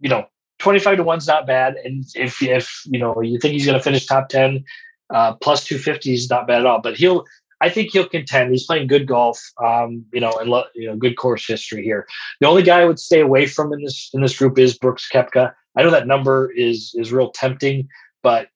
[0.00, 0.26] you know,
[0.58, 1.76] 25 to one's not bad.
[1.84, 4.64] And if if you know you think he's gonna finish top 10,
[5.10, 6.80] uh, plus 250 is not bad at all.
[6.80, 7.24] But he'll
[7.60, 8.50] I think he'll contend.
[8.50, 12.06] He's playing good golf, um, you know, and you know, good course history here.
[12.40, 15.08] The only guy I would stay away from in this in this group is Brooks
[15.12, 15.54] Koepka.
[15.76, 17.88] I know that number is is real tempting,
[18.22, 18.48] but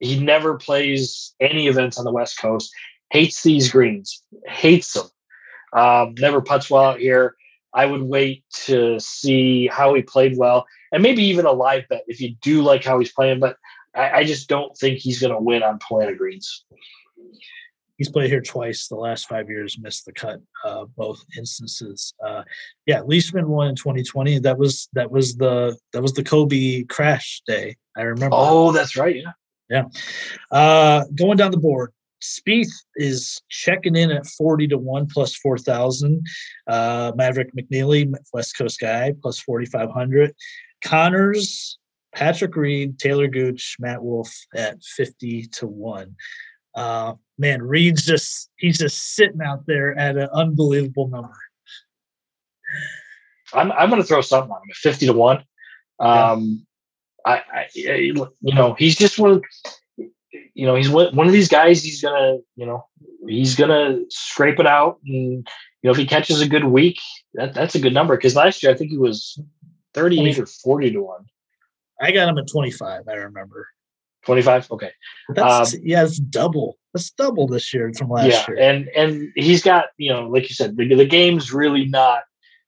[0.00, 2.70] he never plays any events on the West Coast.
[3.10, 4.22] Hates these greens.
[4.46, 5.06] Hates them.
[5.72, 7.36] Um, never puts well out here.
[7.74, 12.04] I would wait to see how he played well, and maybe even a live bet
[12.06, 13.40] if you do like how he's playing.
[13.40, 13.56] But
[13.94, 16.66] I, I just don't think he's going to win on Poa annua greens
[18.02, 22.12] he's played here twice the last five years, missed the cut uh, both instances.
[22.24, 22.42] Uh,
[22.84, 24.40] yeah, Leishman won in 2020.
[24.40, 27.76] That was that was the that was the Kobe crash day.
[27.96, 28.34] I remember.
[28.36, 29.14] Oh, that's right.
[29.14, 29.32] Yeah.
[29.70, 29.84] Yeah.
[30.50, 36.22] Uh, going down the board, Spieth is checking in at 40 to 1 plus 4,000.
[36.66, 40.34] Uh, Maverick McNealy, West Coast guy, plus 4,500.
[40.84, 41.78] Conners,
[42.14, 46.16] Patrick Reed, Taylor Gooch, Matt Wolff at 50 to 1
[46.74, 51.36] uh, man, Reed's just he's just sitting out there at an unbelievable number.
[53.52, 55.44] I'm I'm going to throw something on him at fifty to one.
[56.00, 56.64] Um,
[57.26, 57.32] yeah.
[57.34, 59.42] I, I, you know he's just one.
[60.54, 61.82] You know he's one of these guys.
[61.82, 62.86] He's gonna you know
[63.28, 66.98] he's gonna scrape it out, and you know if he catches a good week,
[67.34, 68.16] that that's a good number.
[68.16, 69.38] Because last year I think he was
[69.94, 71.26] thirty eight or forty to one.
[72.00, 73.06] I got him at twenty five.
[73.08, 73.68] I remember.
[74.24, 74.90] 25 okay.
[75.30, 76.78] That's um, yeah it's double.
[76.92, 78.58] That's double this year from last yeah, year.
[78.58, 82.22] and and he's got you know like you said the, the game's really not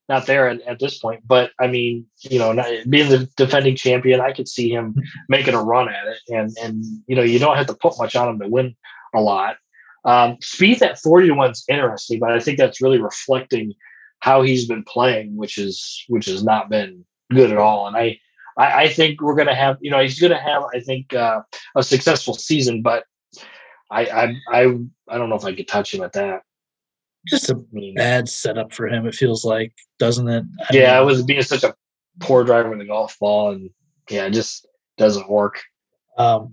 [0.09, 3.77] not there at, at this point but i mean you know not, being the defending
[3.77, 4.95] champion i could see him
[5.29, 8.17] making a run at it and and you know you don't have to put much
[8.17, 8.75] on him to win
[9.15, 9.57] a lot.
[10.05, 13.75] Um Spieth at 40 to 1 is interesting but i think that's really reflecting
[14.21, 18.19] how he's been playing which is which has not been good at all and i
[18.57, 21.13] I, I think we're going to have, you know, he's going to have, I think,
[21.15, 21.41] uh,
[21.77, 23.05] a successful season, but
[23.91, 24.79] I, I, I,
[25.09, 26.43] I don't know if I could touch him at that.
[27.27, 27.63] Just a
[27.95, 29.07] bad setup for him.
[29.07, 30.45] It feels like, doesn't it?
[30.61, 31.75] I yeah, it was being such a
[32.21, 33.71] poor driver in the golf ball, and
[34.11, 34.67] yeah, it just
[34.99, 35.63] doesn't work.
[36.19, 36.51] Um,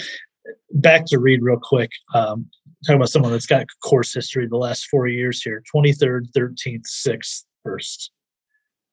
[0.72, 1.92] back to Reed real quick.
[2.16, 2.50] Um,
[2.86, 7.44] talking about someone that's got course history the last four years here 23rd, 13th, 6th,
[7.64, 8.12] first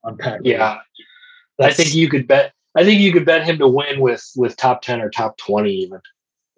[0.04, 0.44] on Pat.
[0.44, 0.78] Yeah.
[1.60, 4.56] I think you could bet I think you could bet him to win with with
[4.56, 6.00] top ten or top twenty even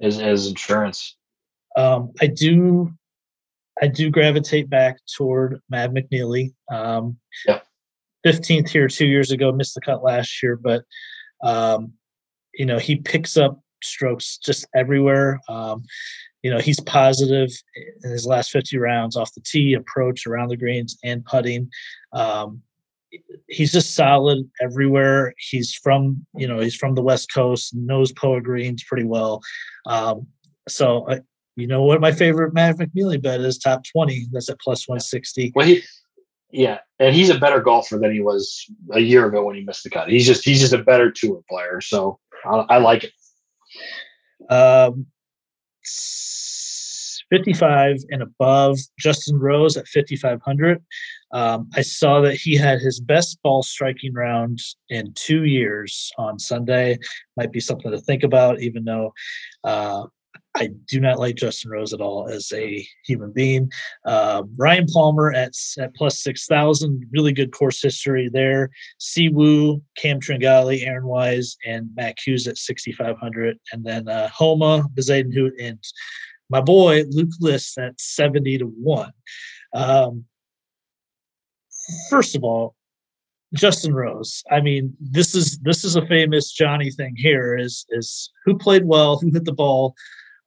[0.03, 1.17] as as insurance.
[1.79, 2.93] Um, I do,
[3.81, 6.53] I do gravitate back toward Mav McNealy.
[6.71, 7.17] Um,
[7.47, 7.61] yeah.
[8.27, 10.85] 15th here two years ago, missed the cut last year, but
[11.43, 11.95] um,
[12.53, 15.41] you know he picks up strokes just everywhere.
[15.49, 15.85] Um,
[16.43, 17.49] you know he's positive
[18.05, 21.71] in his last 50 rounds off the tee, approach around the greens, and putting.
[22.13, 22.61] Um,
[23.49, 25.35] he's just solid everywhere.
[25.39, 29.41] He's from you know he's from the West Coast, knows Poa Greens pretty well.
[29.87, 30.27] Um,
[30.69, 31.21] so uh,
[31.57, 34.27] you know what my favorite Mav McNealy bet is top twenty.
[34.33, 35.53] That's at plus one sixty.
[35.55, 35.83] Well, he,
[36.51, 39.85] yeah, and he's a better golfer than he was a year ago when he missed
[39.85, 40.09] the cut.
[40.09, 41.81] He's just he's just a better tour player.
[41.81, 43.13] So I, I like it.
[44.53, 45.07] Um,
[47.31, 48.79] 55 and above.
[48.99, 50.83] Justin Rose at 5,500.
[51.33, 56.39] Um, I saw that he had his best ball striking round in two years on
[56.39, 56.99] Sunday.
[57.37, 59.13] Might be something to think about, even though
[59.65, 60.05] uh,
[60.57, 63.71] I do not like Justin Rose at all as a human being.
[64.05, 68.71] Uh, Ryan Palmer at, at plus 6,000, really good course history there.
[68.99, 73.59] Siwoo, Cam Tringale, Aaron Wise, and Matt Hughes at 6,500.
[73.73, 75.79] And then uh, Homa, Bezuidenhout, and
[76.49, 79.13] my boy Luke List at 70 to 1.
[79.73, 80.25] Um,
[82.09, 82.75] first of all,
[83.55, 84.45] Justin Rose.
[84.51, 88.85] I mean, this is this is a famous Johnny thing here is is who played
[88.85, 89.95] well, who hit the ball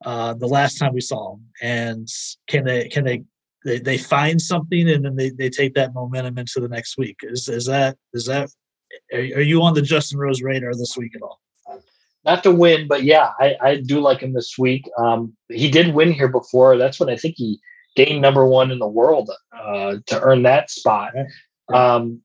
[0.05, 2.07] uh, the last time we saw him, and
[2.47, 3.23] can they can they
[3.65, 7.17] they, they find something and then they, they take that momentum into the next week.
[7.23, 8.49] Is is that is that
[9.13, 11.39] are, are you on the Justin Rose radar this week at all?
[12.25, 14.89] not to win, but yeah, I, I do like him this week.
[14.97, 16.77] Um, he did win here before.
[16.77, 17.59] That's when I think he
[17.95, 21.13] gained number one in the world uh, to earn that spot.
[21.73, 22.21] Um,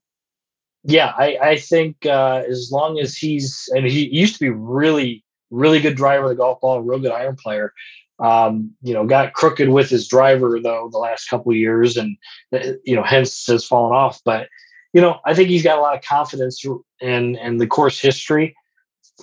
[0.83, 5.23] yeah, I, I think uh, as long as he's and he used to be really
[5.51, 7.73] really good driver of the golf ball, real good iron player.
[8.19, 12.17] Um, you know, got crooked with his driver though the last couple years, and
[12.53, 14.21] uh, you know, hence has fallen off.
[14.25, 14.49] But
[14.93, 16.63] you know, I think he's got a lot of confidence
[17.01, 18.55] in and the course history.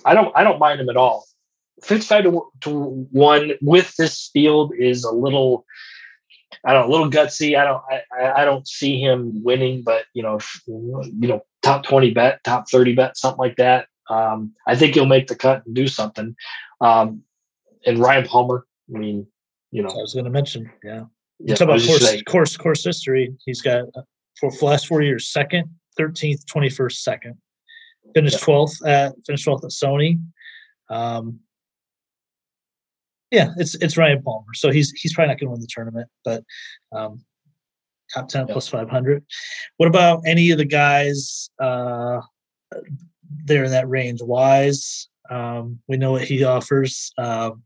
[0.05, 1.25] I don't I don't mind him at all.
[1.83, 5.63] 55 to, to one with this field is a little
[6.67, 7.57] I don't know, a little gutsy.
[7.57, 11.83] I don't I, I don't see him winning, but you know, if, you know, top
[11.83, 13.87] 20 bet, top 30 bet, something like that.
[14.09, 16.35] Um, I think he'll make the cut and do something.
[16.81, 17.23] Um,
[17.85, 19.25] and Ryan Palmer, I mean,
[19.71, 21.03] you know, I was going to mention, yeah.
[21.39, 23.33] You yeah, talk about course, saying, course, course history.
[23.45, 24.01] He's got uh,
[24.39, 27.35] for last four years, second, 13th, 21st, second.
[28.13, 30.19] Finished 12th at finished 12th at Sony.
[30.89, 31.39] Um,
[33.31, 34.53] yeah, it's it's Ryan Palmer.
[34.53, 36.43] So he's he's probably not going to win the tournament, but
[36.91, 37.21] um,
[38.13, 39.23] top 10 plus 500.
[39.77, 42.21] What about any of the guys uh,
[43.45, 44.21] there in that range?
[44.21, 47.11] Wise, um, we know what he offers.
[47.17, 47.63] Um,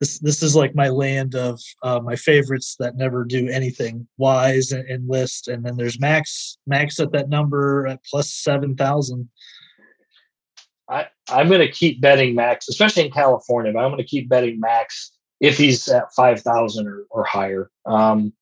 [0.00, 4.08] this this is like my land of uh, my favorites that never do anything.
[4.16, 6.58] Wise and, and list, and then there's Max.
[6.66, 9.28] Max at that number at plus seven thousand.
[10.88, 14.28] I, I'm going to keep betting Max, especially in California, but I'm going to keep
[14.28, 17.70] betting Max if he's at 5,000 or, or higher.
[17.86, 18.32] Um,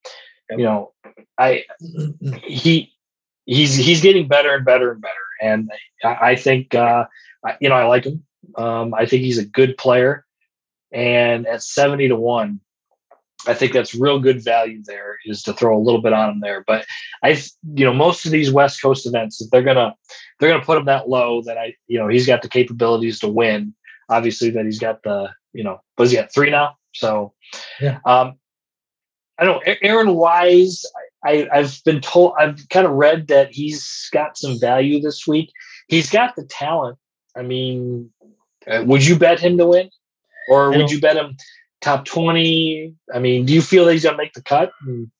[0.50, 0.92] you know,
[1.38, 1.64] I,
[2.42, 2.92] he,
[3.46, 5.14] he's, he's getting better and better and better.
[5.40, 5.70] And
[6.04, 7.06] I, I think, uh,
[7.44, 8.24] I, you know, I like him.
[8.56, 10.26] Um, I think he's a good player.
[10.92, 12.60] And at 70 to one,
[13.46, 16.40] I think that's real good value there is to throw a little bit on him
[16.40, 16.62] there.
[16.66, 16.86] But
[17.22, 17.30] I,
[17.74, 19.94] you know, most of these West Coast events, they're gonna
[20.38, 23.28] they're gonna put him that low that I, you know, he's got the capabilities to
[23.28, 23.74] win.
[24.08, 26.76] Obviously, that he's got the, you know, was he at three now?
[26.92, 27.32] So,
[27.80, 28.00] yeah.
[28.04, 28.34] Um,
[29.38, 29.74] I don't know.
[29.82, 30.84] Aaron Wise,
[31.24, 35.50] I, I've been told, I've kind of read that he's got some value this week.
[35.88, 36.98] He's got the talent.
[37.36, 38.10] I mean,
[38.66, 39.90] uh, would you bet him to win,
[40.50, 41.36] or would you bet him?
[41.80, 42.94] Top 20?
[43.14, 45.10] I mean, do you feel that he's going to make the cut and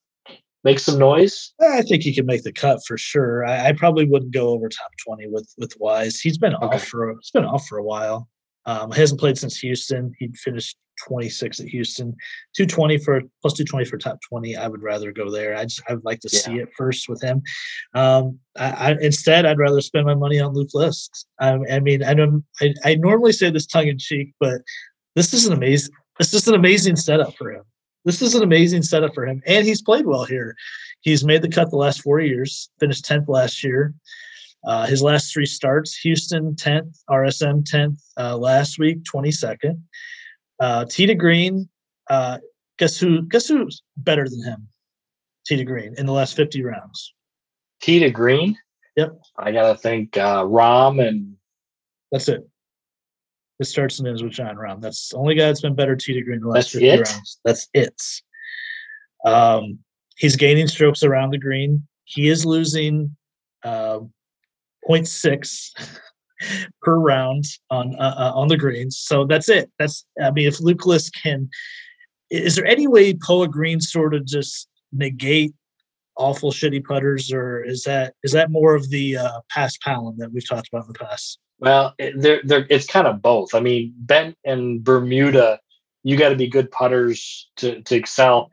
[0.65, 1.53] make some noise?
[1.61, 3.47] I think he can make the cut for sure.
[3.47, 6.21] I, I probably wouldn't go over top 20 with with Wise.
[6.21, 6.77] He's been okay.
[6.77, 8.29] off for he's been off for a while.
[8.67, 10.13] Um, hasn't played since Houston.
[10.19, 12.15] He finished 26 at Houston,
[12.55, 14.57] 220 for plus 220 for top 20.
[14.57, 15.57] I would rather go there.
[15.57, 16.41] I just I would like to yeah.
[16.41, 17.43] see it first with him.
[17.95, 21.27] Um, I, I, instead, I'd rather spend my money on Luke List.
[21.41, 22.45] I, I mean, I don't.
[22.61, 24.61] I, I normally say this tongue in cheek, but
[25.17, 25.95] this is an amazing.
[26.21, 27.63] It's just an amazing setup for him.
[28.05, 30.55] This is an amazing setup for him, and he's played well here.
[31.01, 32.69] He's made the cut the last four years.
[32.79, 33.95] Finished tenth last year.
[34.67, 39.83] Uh, his last three starts: Houston tenth, RSM tenth uh, last week, twenty second.
[40.61, 41.71] Uh, Tee to Green.
[42.11, 42.37] Uh,
[42.79, 43.23] guess who?
[43.23, 44.69] Guess who's better than him?
[45.47, 47.15] Tee to Green in the last fifty rounds.
[47.81, 48.59] Tee to Green.
[48.97, 49.19] Yep.
[49.39, 51.37] I gotta think uh, Rahm and.
[52.13, 52.47] That's it.
[53.61, 54.81] It starts and ends with Jon Rahm.
[54.81, 57.09] That's the only guy that's been better tee to green the last that's 50 it?
[57.09, 57.41] rounds.
[57.45, 58.03] That's it.
[59.27, 59.79] Um,
[60.17, 61.87] he's gaining strokes around the green.
[62.05, 63.15] He is losing
[63.63, 64.01] uh,
[64.89, 65.71] 0.6
[66.83, 68.99] per round on uh, uh, on the greens.
[68.99, 69.71] So that's it.
[69.79, 71.51] That's I mean, if List can,
[72.31, 75.53] is there any way Poa Green sort of just negate
[76.17, 80.49] awful shitty putters, or is that is that more of the uh, Paspalum that we've
[80.49, 81.39] talked about in the past?
[81.61, 83.55] Well, they're, they're, it's kind of both.
[83.55, 85.61] I mean, Bent and Bermuda,
[86.03, 88.51] you got to be good putters to, to excel.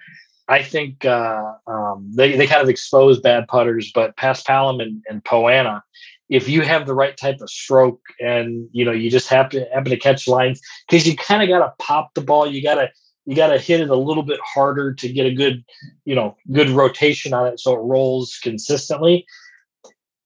[0.49, 5.23] I think uh, um, they, they kind of expose bad putters, but Paspalum and, and
[5.23, 5.81] Poa annua,
[6.29, 9.91] if you have the right type of stroke and you know you just happen happen
[9.91, 12.89] to catch lines because you kind of got to pop the ball, you got to
[13.25, 15.63] you got to hit it a little bit harder to get a good
[16.05, 19.25] you know good rotation on it so it rolls consistently.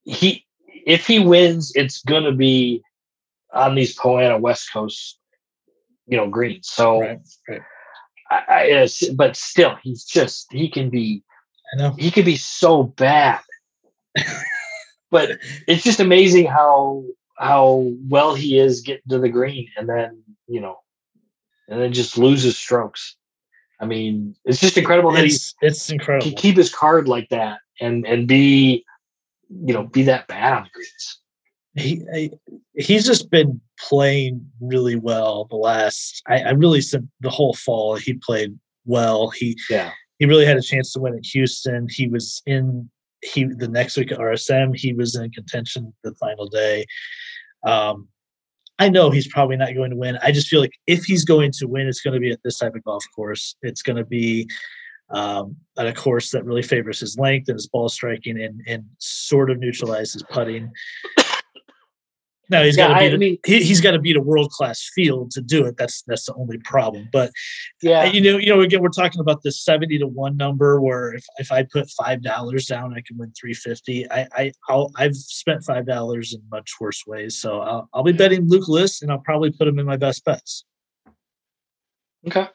[0.04, 0.44] He
[0.86, 2.82] if he wins, it's going to be
[3.52, 5.18] on these Poa annua West Coast,
[6.06, 6.68] you know, greens.
[6.68, 7.62] So, right, right.
[8.30, 11.22] I, I, but still, he's just he can be,
[11.74, 13.40] I know he can be so bad.
[15.10, 17.04] but it's just amazing how
[17.36, 20.78] how well he is getting to the green, and then you know,
[21.68, 23.16] and then just loses strokes.
[23.80, 26.24] I mean, it's just incredible that he's it's incredible.
[26.24, 28.84] He keep his card like that and and be
[29.64, 31.18] you know, be that bad on the greens.
[31.74, 32.30] He
[32.74, 36.22] he's just been playing really well the last.
[36.28, 39.30] I, I really said the whole fall he played well.
[39.30, 41.88] He yeah he really had a chance to win at Houston.
[41.90, 42.88] He was in
[43.22, 44.76] he the next week at RSM.
[44.76, 46.86] He was in contention the final day.
[47.64, 48.06] Um,
[48.78, 50.18] I know he's probably not going to win.
[50.22, 52.58] I just feel like if he's going to win, it's going to be at this
[52.58, 53.56] type of golf course.
[53.62, 54.48] It's going to be
[55.12, 58.84] um, at a course that really favors his length and his ball striking and, and
[58.98, 60.70] sort of neutralizes putting.
[62.50, 63.14] Now he's got to beat.
[63.14, 65.76] I mean, he, has got to beat a world class field to do it.
[65.78, 67.08] That's that's the only problem.
[67.10, 67.30] But
[67.80, 71.14] yeah, you know, you know, again, we're talking about this seventy to one number where
[71.14, 74.10] if, if I put five dollars down, I can win three fifty.
[74.10, 78.12] I I I'll, I've spent five dollars in much worse ways, so I'll, I'll be
[78.12, 80.64] betting Luke List, and I'll probably put him in my best bets.
[82.26, 82.48] Okay.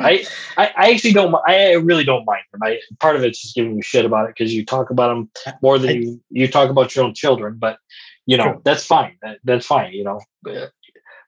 [0.00, 0.24] I,
[0.56, 1.34] I, I actually don't.
[1.46, 2.60] I really don't mind him.
[2.62, 5.30] I part of it's just giving you shit about it because you talk about him
[5.62, 7.56] more than I, you, you talk about your own children.
[7.58, 7.78] But
[8.26, 9.16] you know that's fine.
[9.22, 9.92] That, that's fine.
[9.92, 10.20] You know,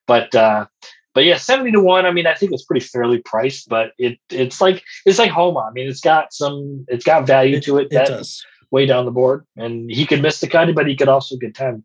[0.07, 0.67] but uh,
[1.15, 2.07] but yeah, seventy to one.
[2.07, 5.61] I mean, I think it's pretty fairly priced, but it it's like it's like Homa.
[5.61, 7.89] I mean, it's got some it's got value to it.
[7.91, 11.09] It does way down the board, and he could miss the cut, but he could
[11.09, 11.85] also get ten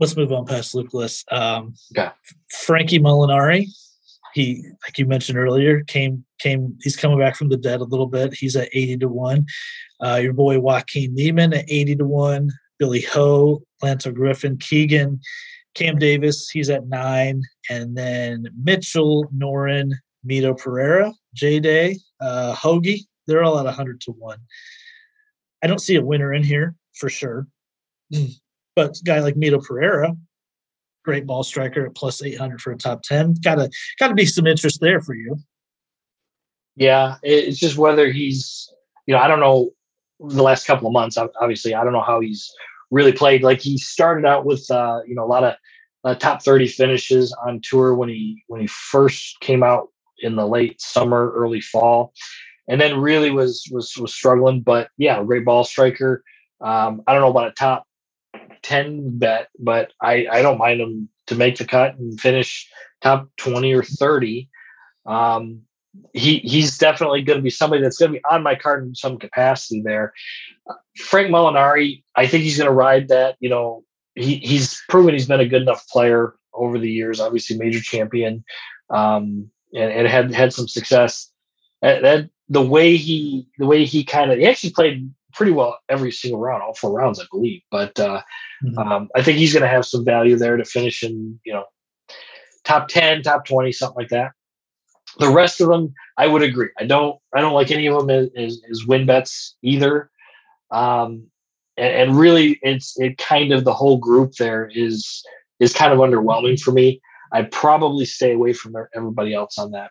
[0.00, 1.24] let's move on past Lucas.
[1.30, 2.10] Um, okay.
[2.48, 3.66] Frankie Molinari,
[4.34, 6.76] he like you mentioned earlier, came came.
[6.82, 8.34] He's coming back from the dead a little bit.
[8.34, 9.46] He's at eighty to one.
[10.04, 12.50] Uh, your boy Joaquin Niemann at eighty to one.
[12.78, 15.20] Billy Ho, Lanto Griffin, Keegan,
[15.74, 16.48] Cam Davis.
[16.48, 19.92] He's at nine, and then Mitchell, Noren,
[20.26, 23.00] Mito Pereira, J Day, uh, Hoagie.
[23.26, 24.38] They're all at hundred to one.
[25.62, 27.46] I don't see a winner in here for sure.
[28.80, 30.16] But a guy like Mito Pereira,
[31.04, 33.34] great ball striker at plus 800 for a top 10.
[33.44, 33.68] Gotta,
[33.98, 35.36] gotta be some interest there for you.
[36.76, 37.16] Yeah.
[37.22, 38.72] It's just whether he's,
[39.06, 39.72] you know, I don't know
[40.18, 42.50] the last couple of months, obviously, I don't know how he's
[42.90, 43.42] really played.
[43.42, 45.54] Like he started out with, uh, you know, a lot of
[46.04, 49.88] uh, top 30 finishes on tour when he, when he first came out
[50.20, 52.14] in the late summer, early fall,
[52.66, 56.24] and then really was, was, was struggling, but yeah, great ball striker.
[56.62, 57.84] Um, I don't know about a top
[58.62, 62.68] 10 bet, but I, I don't mind him to make the cut and finish
[63.00, 64.48] top 20 or 30.
[65.06, 65.62] Um,
[66.12, 68.94] he he's definitely going to be somebody that's going to be on my card in
[68.94, 70.12] some capacity there.
[70.68, 73.36] Uh, Frank Molinari, I think he's going to ride that.
[73.40, 73.84] You know,
[74.14, 77.20] he he's proven he's been a good enough player over the years.
[77.20, 78.44] Obviously, major champion,
[78.90, 81.30] um, and, and had had some success.
[81.82, 85.78] And that the way he the way he kind of he actually played pretty well
[85.88, 87.62] every single round, all four rounds, I believe.
[87.70, 88.22] But uh,
[88.64, 88.78] mm-hmm.
[88.78, 91.64] um, I think he's going to have some value there to finish in, you know,
[92.64, 94.32] top 10, top 20, something like that.
[95.18, 96.68] The rest of them, I would agree.
[96.78, 100.10] I don't, I don't like any of them as, as, as win bets either.
[100.70, 101.26] Um,
[101.76, 105.24] and, and really it's, it kind of, the whole group there is,
[105.58, 107.00] is kind of underwhelming for me.
[107.32, 109.90] I'd probably stay away from everybody else on that.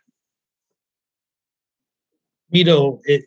[2.53, 3.23] Mito, it,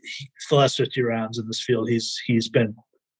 [0.51, 2.75] the last 50 rounds in this field, he's he's been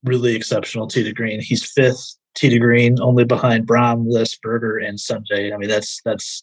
[0.05, 1.41] really exceptional to green.
[1.41, 5.53] He's fifth to green, only behind Rahm, List, Berger, and Sungjae.
[5.53, 6.43] I mean, that's that's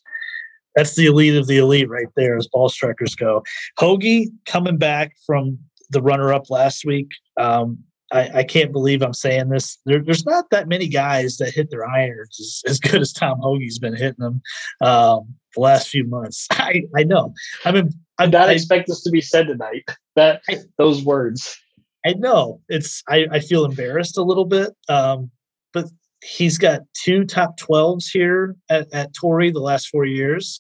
[0.76, 3.44] that's the elite of the elite right there as ball strikers go.
[3.78, 5.58] Hoagie coming back from
[5.90, 7.10] the runner up last week.
[7.38, 7.80] Um,
[8.12, 9.78] I, I, can't believe I'm saying this.
[9.86, 13.40] There, there's not that many guys that hit their irons as, as good as Tom
[13.40, 14.42] Hoge's been hitting them
[14.82, 16.48] um, the last few months.
[16.52, 17.34] I, I know.
[17.66, 19.90] I mean, I did not expect this to be said tonight.
[20.16, 21.58] That I, those words.
[22.06, 23.02] I know it's.
[23.10, 25.32] I, I feel embarrassed a little bit, um,
[25.74, 25.86] but
[26.24, 30.60] he's got two top 12s here at, at Torrey the last four years.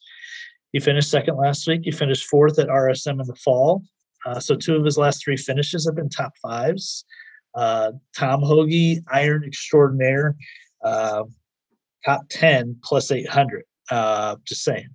[0.71, 1.81] He finished second last week.
[1.83, 3.83] He finished fourth at RSM in the fall.
[4.25, 7.05] Uh, so two of his last three finishes have been top fives.
[7.55, 10.35] Uh, Tom Hoge, Iron Extraordinaire,
[10.83, 11.23] uh,
[12.05, 13.63] top 10 plus 800.
[13.89, 14.89] Uh, just saying.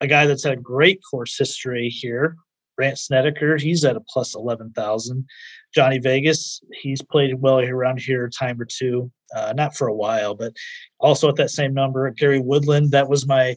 [0.00, 2.36] A guy that's had a great course history here,
[2.76, 5.26] Brandt Snedeker, he's at a plus 11,000.
[5.74, 9.94] Johnny Vegas, he's played well around here a time or two, uh, not for a
[9.94, 10.52] while, but
[10.98, 12.10] also at that same number.
[12.10, 13.56] Gary Woodland, that was my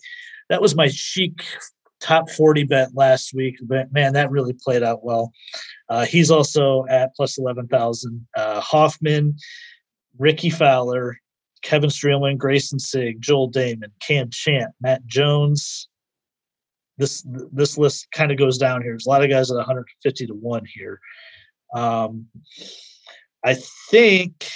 [0.50, 1.44] that was my chic
[2.00, 3.58] top 40 bet last week.
[3.62, 5.32] But man, that really played out well.
[5.90, 8.28] Uh, he's also at plus 11,000.
[8.36, 9.36] Uh, Hoffman,
[10.18, 11.18] Rickie Fowler,
[11.62, 15.90] Kevin Streelman, Greyson Sigg, Joel Dahmen, Cam Champ, Matt Jones,
[16.98, 18.92] this this list kind of goes down here.
[18.92, 21.00] There's a lot of guys at 150 to one here.
[21.74, 22.28] Um,
[23.46, 23.58] I
[23.90, 24.50] think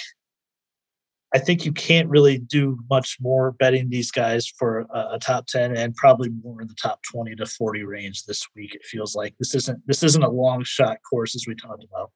[1.34, 5.46] I think you can't really do much more betting these guys for a, a, top
[5.46, 8.74] 10 and probably more in the top 20 to 40 range this week.
[8.74, 12.10] It feels like this isn't this isn't a long shot course as we talked about.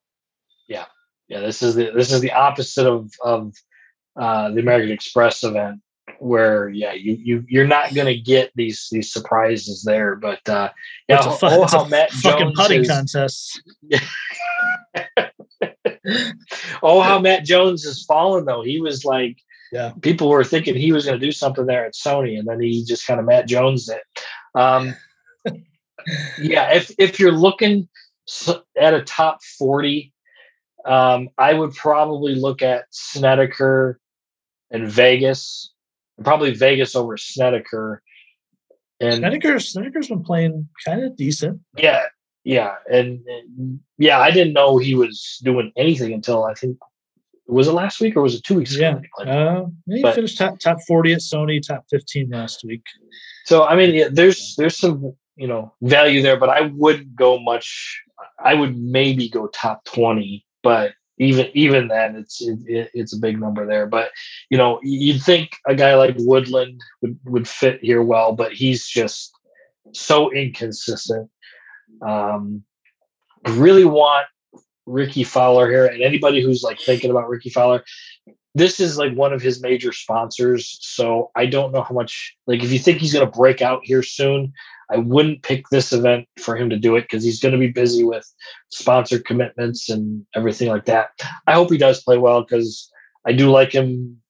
[0.69, 0.85] Yeah.
[1.29, 1.41] Yeah.
[1.41, 3.55] This is the this is the opposite of of
[4.21, 5.81] uh, the American Express event
[6.19, 10.71] where yeah you you you're not going to get these these surprises there but uh
[11.09, 13.63] yeah it's a, fu- oh, how Matt fucking Jones putting is, contest.
[16.83, 18.63] Oh how Matt Jones has fallen though.
[18.63, 19.39] He was like
[19.73, 19.93] yeah.
[20.03, 22.85] people were thinking he was going to do something there at Sony and then he
[22.85, 24.03] just kind of Matt Jones it.
[24.55, 24.95] Um
[26.41, 27.89] yeah, if if you're looking
[28.79, 30.13] at a top forty,
[30.85, 34.01] um, I would probably look at Snedeker
[34.71, 35.73] and Vegas,
[36.23, 38.03] probably Vegas over Snedeker.
[39.01, 41.61] And Snedeker, Snedeker's been playing kind of decent.
[41.77, 42.05] Yeah,
[42.45, 46.79] yeah, and, and, yeah, I didn't know he was doing anything until I think
[47.49, 48.97] was it last week or was it two weeks yeah.
[48.97, 49.31] ago?
[49.31, 52.83] Uh, he but, finished top top forty at Sony, top fifteen last week.
[53.45, 57.39] So I mean, yeah, there's there's some you know value there, but I wouldn't go
[57.39, 58.03] much.
[58.43, 63.41] I would maybe go top twenty, but even even then, it's it, it's a big
[63.41, 63.87] number there.
[63.87, 64.11] But
[64.51, 68.87] you know, you'd think a guy like Woodland would would fit here well, but he's
[68.87, 69.33] just
[69.93, 71.31] so inconsistent.
[72.07, 72.65] Um,
[73.49, 74.27] really want
[74.85, 77.85] Rickie Fowler here, and anybody who's like thinking about Rickie Fowler,
[78.57, 80.79] this is like one of his major sponsors.
[80.81, 83.83] So I don't know how much, like, if you think he's going to break out
[83.85, 84.55] here soon,
[84.91, 87.71] I wouldn't pick this event for him to do it because he's going to be
[87.71, 88.27] busy with
[88.71, 91.11] sponsor commitments and everything like that.
[91.47, 92.91] I hope he does play well because
[93.27, 94.23] I do like him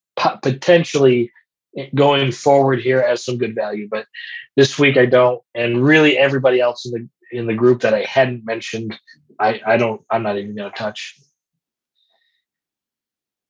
[0.42, 1.30] potentially
[1.78, 3.86] eh, going forward here as some good value.
[3.88, 4.06] But
[4.56, 8.02] this week I don't, and really everybody else in the in the group that I
[8.02, 8.98] hadn't mentioned,
[9.38, 10.00] I I don't.
[10.10, 11.16] I'm not even going to touch.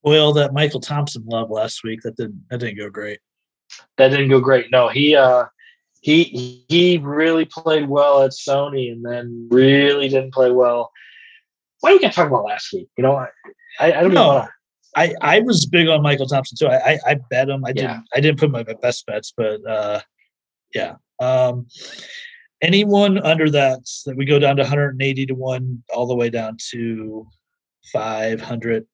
[0.06, 3.18] Well, that Michael Thompson love last week that didn't that didn't go great.
[3.98, 4.70] That didn't go great.
[4.70, 5.46] No, he uh
[6.00, 10.92] he he really played well at Sony and then really didn't play well.
[11.80, 12.88] Why do we to talk about last week?
[12.96, 13.26] You know, I
[13.80, 14.46] I, I don't know.
[14.94, 16.72] I I was big on Michael Thompson too.
[16.72, 17.64] I I, I bet him.
[17.64, 17.74] I yeah.
[17.74, 20.00] didn't I didn't put my best bets, but uh
[20.72, 20.94] yeah.
[21.18, 21.66] Um
[22.62, 26.56] anyone under that that we go down to 180 to 1 all the way down
[26.70, 27.26] to
[27.92, 28.86] 500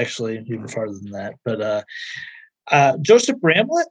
[0.00, 1.34] actually even farther than that.
[1.44, 1.82] But uh,
[2.70, 3.88] uh, Joseph Bramlett,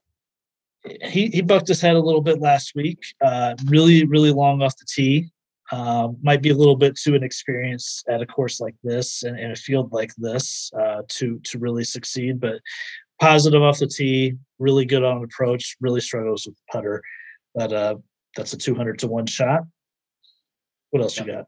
[1.03, 2.99] he he bucked his head a little bit last week.
[3.24, 5.30] Uh, really, really long off the tee.
[5.72, 9.51] Um, might be a little bit too inexperienced at a course like this and in
[9.51, 12.39] a field like this uh, to to really succeed.
[12.39, 12.60] But
[13.20, 15.76] positive off the tee, really good on approach.
[15.80, 17.03] Really struggles with putter,
[17.53, 17.95] but uh,
[18.36, 19.62] that's a two hundred to one shot.
[20.91, 21.45] What else you got?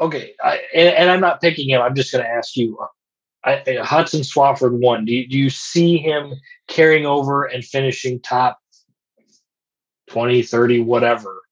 [0.00, 1.80] okay, I, and, and, I'm not picking him.
[1.80, 2.78] I'm just going to ask you:
[3.44, 5.04] I, Hudson Swafford won.
[5.04, 6.34] Do you, do you see him
[6.68, 8.58] carrying over and finishing top
[10.08, 11.42] 20, 30, whatever?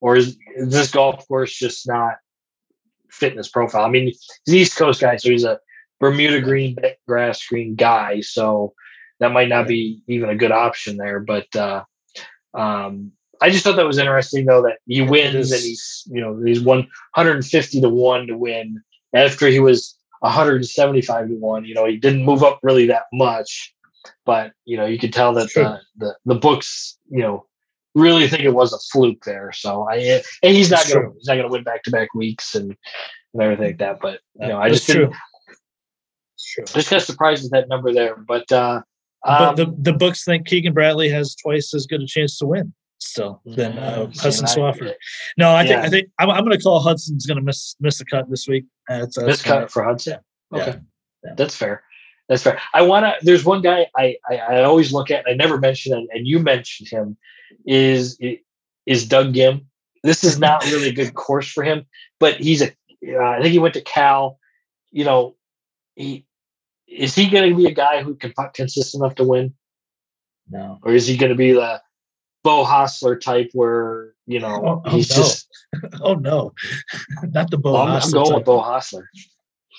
[0.00, 2.14] Or is, is this golf course just not
[3.10, 3.84] fitness profile?
[3.84, 4.12] I mean,
[4.44, 5.58] he's East Coast guy, so he's a
[6.00, 6.76] Bermuda green,
[7.06, 8.20] grass green guy.
[8.20, 8.74] So
[9.20, 11.20] that might not be even a good option there.
[11.20, 11.84] But uh,
[12.54, 16.40] um, I just thought that was interesting, though, that he wins and he's, you know,
[16.44, 18.82] he's 150 to 1 to win
[19.14, 21.64] after he was 175 to 1.
[21.64, 23.74] You know, he didn't move up really that much,
[24.24, 27.46] but, you know, you could tell that the, the, the books, you know,
[27.94, 29.52] really think it was a fluke there.
[29.52, 32.14] So I, and he's not going to, he's not going to win back to back
[32.14, 32.76] weeks and,
[33.34, 33.98] and everything like that.
[34.00, 35.12] But, you know, I just didn't,
[36.66, 38.16] just got surprised at that number there.
[38.16, 38.82] But, uh,
[39.24, 42.46] um, but the, the books think Keegan Bradley has twice as good a chance to
[42.46, 42.72] win
[43.02, 44.94] still than uh, Hudson Swafford.
[45.36, 47.98] No, I think I think I'm, I'm going to call Hudson's going to miss miss
[47.98, 48.64] the cut this week.
[48.90, 50.18] Uh, it's, miss cut for Hudson.
[50.52, 50.60] Yeah.
[50.60, 50.78] Okay,
[51.24, 51.34] yeah.
[51.36, 51.82] that's fair.
[52.28, 52.60] That's fair.
[52.72, 53.14] I want to.
[53.22, 55.26] There's one guy I, I, I always look at.
[55.28, 57.16] I never mention it, and you mentioned him.
[57.66, 58.18] Is
[58.86, 59.66] is Doug Ghim?
[60.02, 61.86] This is not really a good course for him,
[62.20, 62.68] but he's a.
[63.06, 64.38] Uh, I think he went to Cal.
[64.90, 65.36] You know,
[65.94, 66.26] he
[66.86, 69.54] is he going to be a guy who can putt consistent enough to win?
[70.48, 70.78] No.
[70.82, 71.80] Or is he going to be the
[72.42, 75.16] Beau Hossler type where you know oh, oh he's no.
[75.16, 75.48] just
[76.00, 76.52] oh no,
[77.30, 77.72] not the Beau.
[77.72, 78.36] Well, I'm, I'm, going type.
[78.36, 79.04] with Beau Hossler.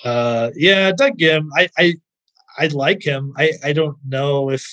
[0.04, 1.50] Uh, yeah, Doug Ghim.
[1.56, 1.96] I I
[2.58, 3.34] I like him.
[3.38, 4.66] I I don't know if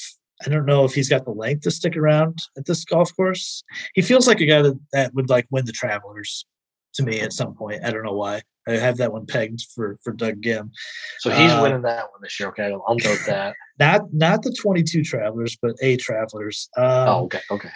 [0.44, 3.62] I don't know if he's got the length to stick around at this golf course.
[3.94, 6.46] He feels like a guy that, that would like win the Travelers
[6.94, 7.84] to me at some point.
[7.84, 8.42] I don't know why.
[8.68, 10.70] I have that one pegged for for Doug Ghim.
[11.18, 12.50] So he's uh, winning that one this year.
[12.50, 13.54] Okay, I'll note that.
[13.78, 16.68] Not not the 22 Travelers, but a Travelers.
[16.76, 17.70] Um, oh, okay, okay.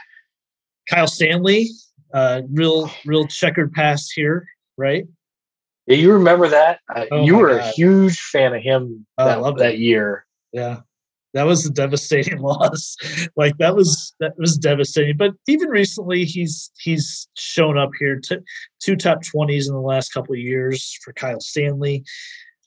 [0.90, 1.70] Kyle Stanley,
[2.12, 4.46] uh, real real checkered past here,
[4.76, 5.06] right?
[5.86, 6.80] Yeah, you remember that?
[6.94, 7.60] Uh, oh you were God.
[7.60, 10.26] a huge fan of him oh, that, that year.
[10.52, 10.80] Yeah,
[11.35, 12.97] that was a devastating loss.
[13.37, 15.16] like that was that was devastating.
[15.16, 18.43] But even recently, he's he's shown up here to
[18.80, 22.05] two top twenties in the last couple of years for Kyle Stanley.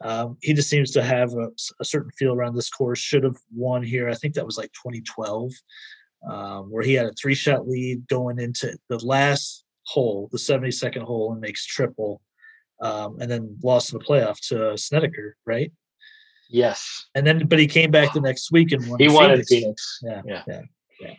[0.01, 1.49] Um, he just seems to have a,
[1.79, 2.99] a, certain feel around this course.
[2.99, 4.07] Should have won here.
[4.07, 5.51] I think that was like 2012,
[6.29, 11.01] um, where he had a three shot lead going into the last hole, the 72nd
[11.01, 12.21] hole, and makes triple,
[12.79, 15.71] um, and then lost in the playoff to Snedeker, right?
[16.49, 17.05] Yes.
[17.15, 18.99] And then, but he came back the next week and won.
[18.99, 19.49] He won Phoenix.
[19.49, 19.99] Phoenix.
[20.03, 20.61] Yeah, yeah, yeah.
[20.99, 21.13] yeah.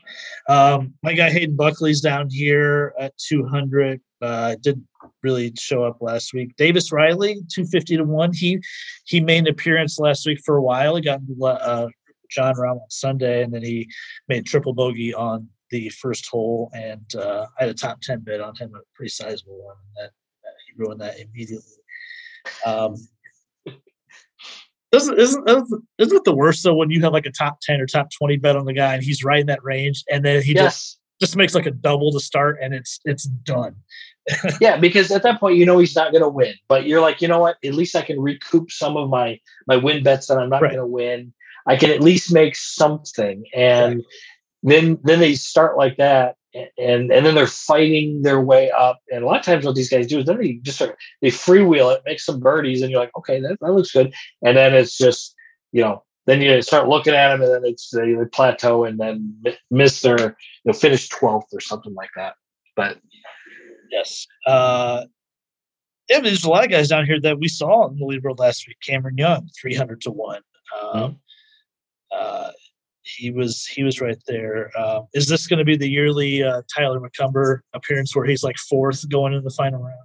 [0.48, 4.00] Um, my guy Hayden Buckley's down here at 200.
[4.20, 4.82] Uh, did
[5.22, 6.56] really show up last week.
[6.56, 8.32] Davis Riley, 250 to one.
[8.32, 8.58] He
[9.04, 10.96] he made an appearance last week for a while.
[10.96, 11.88] He got uh,
[12.30, 13.88] Jon Rahm on Sunday, and then he
[14.28, 16.70] made triple bogey on the first hole.
[16.74, 19.76] And uh, I had a top 10 bid on him, a pretty sizable one.
[19.96, 20.12] And that,
[20.42, 21.64] that he ruined that immediately.
[22.64, 22.96] Um,
[24.92, 25.48] isn't, isn't,
[25.98, 28.36] isn't it the worst though when you have like a top 10 or top 20
[28.38, 30.64] bet on the guy and he's right in that range and then he yes.
[30.64, 33.74] just just makes like a double to start and it's it's done
[34.60, 37.20] yeah because at that point you know he's not going to win but you're like
[37.20, 40.38] you know what at least i can recoup some of my my win bets that
[40.38, 40.72] i'm not right.
[40.72, 41.32] going to win
[41.66, 44.04] i can at least make something and right.
[44.62, 49.00] then then they start like that and and then they're fighting their way up.
[49.12, 51.28] And a lot of times, what these guys do is then they just start they
[51.28, 54.14] freewheel it, make some birdies, and you're like, okay, that, that looks good.
[54.42, 55.34] And then it's just
[55.72, 58.98] you know, then you start looking at them, and then it's they, they plateau and
[58.98, 59.34] then
[59.70, 60.36] miss their you
[60.66, 62.34] know finish twelfth or something like that.
[62.76, 62.98] But
[63.90, 65.04] yes, uh,
[66.08, 68.66] yeah, there's a lot of guys down here that we saw in the leaderboard last
[68.66, 68.78] week.
[68.82, 70.42] Cameron Young, three hundred to one.
[70.80, 71.14] Um, mm-hmm.
[72.12, 72.50] uh,
[73.16, 74.70] he was he was right there.
[74.76, 78.56] Uh, is this going to be the yearly uh, Tyler McCumber appearance where he's like
[78.56, 79.96] fourth going in the final round?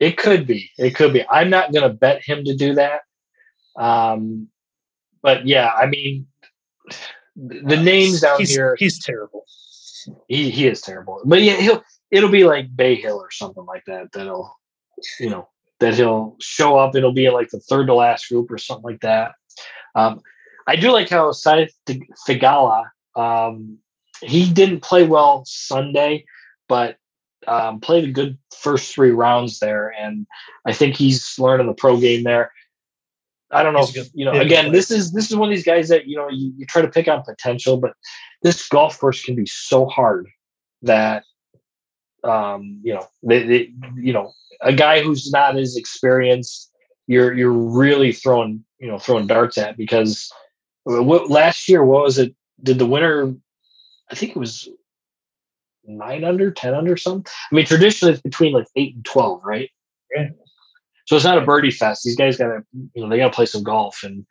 [0.00, 0.70] It could be.
[0.78, 1.24] It could be.
[1.28, 3.00] I'm not going to bet him to do that.
[3.76, 4.48] Um,
[5.22, 6.26] but yeah, I mean,
[7.36, 8.76] the uh, names down he's, here.
[8.78, 9.44] He's terrible.
[10.28, 11.20] He he is terrible.
[11.24, 14.12] But yeah, he'll it'll be like Bay Hill or something like that.
[14.12, 14.56] That'll
[15.18, 15.48] you know
[15.80, 16.94] that he'll show up.
[16.94, 19.32] It'll be like the third to last group or something like that.
[19.94, 20.20] Um,
[20.68, 21.72] I do like how Sahith
[22.28, 23.78] Theegala, um,
[24.20, 26.26] he didn't play well Sunday,
[26.68, 26.98] but
[27.46, 30.26] um, played a good first three rounds there, and
[30.66, 32.52] I think he's learning the pro game there.
[33.50, 34.32] I don't know, if, good, you know.
[34.32, 36.82] Again, this is this is one of these guys that you know you, you try
[36.82, 37.94] to pick on potential, but
[38.42, 40.28] this golf course can be so hard
[40.82, 41.24] that
[42.24, 46.70] um, you know they, they, you know a guy who's not as experienced,
[47.06, 50.30] you're you're really throwing you know throwing darts at because
[50.88, 51.84] what last year?
[51.84, 52.34] What was it?
[52.62, 53.34] Did the winner?
[54.10, 54.68] I think it was
[55.84, 57.30] nine under, ten under, something.
[57.50, 59.70] I mean, traditionally it's between like eight and twelve, right?
[60.14, 60.28] Yeah.
[61.06, 62.04] So it's not a birdie fest.
[62.04, 62.62] These guys got to,
[62.94, 64.26] you know, they got to play some golf, and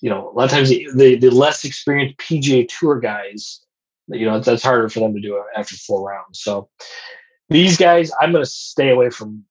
[0.00, 3.60] you know, a lot of times the, the, the less experienced PGA Tour guys,
[4.08, 6.40] you know, that's harder for them to do after four rounds.
[6.40, 6.68] So
[7.48, 9.44] these guys, I'm going to stay away from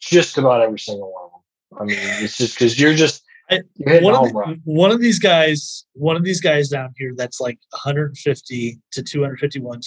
[0.00, 1.40] just about every single one of them.
[1.80, 3.19] I mean, it's just because you're just
[3.50, 7.58] one of, the, one of these guys, one of these guys down here that's like
[7.70, 9.80] 150 to 251.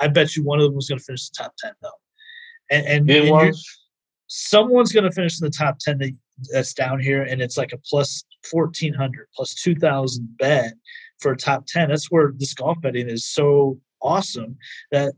[0.00, 1.88] I bet you one of them was going to finish the top 10 though.
[2.70, 3.54] And, and, and
[4.26, 6.16] someone's going to finish in the top 10 that,
[6.52, 10.74] that's down here, and it's like a plus 1400 plus 2000 bet
[11.20, 11.88] for a top 10.
[11.88, 14.56] That's where this golf betting is so awesome
[14.90, 15.14] that,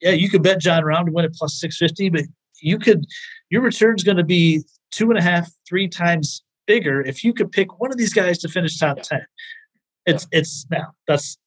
[0.00, 2.24] yeah, you could bet Jon Rahm to win at plus 650, but
[2.60, 3.04] you could,
[3.50, 7.52] your return's going to be two and a half, three times bigger if you could
[7.52, 9.02] pick one of these guys to finish top yeah.
[9.02, 9.26] 10
[10.06, 10.38] it's yeah.
[10.38, 11.38] it's now that's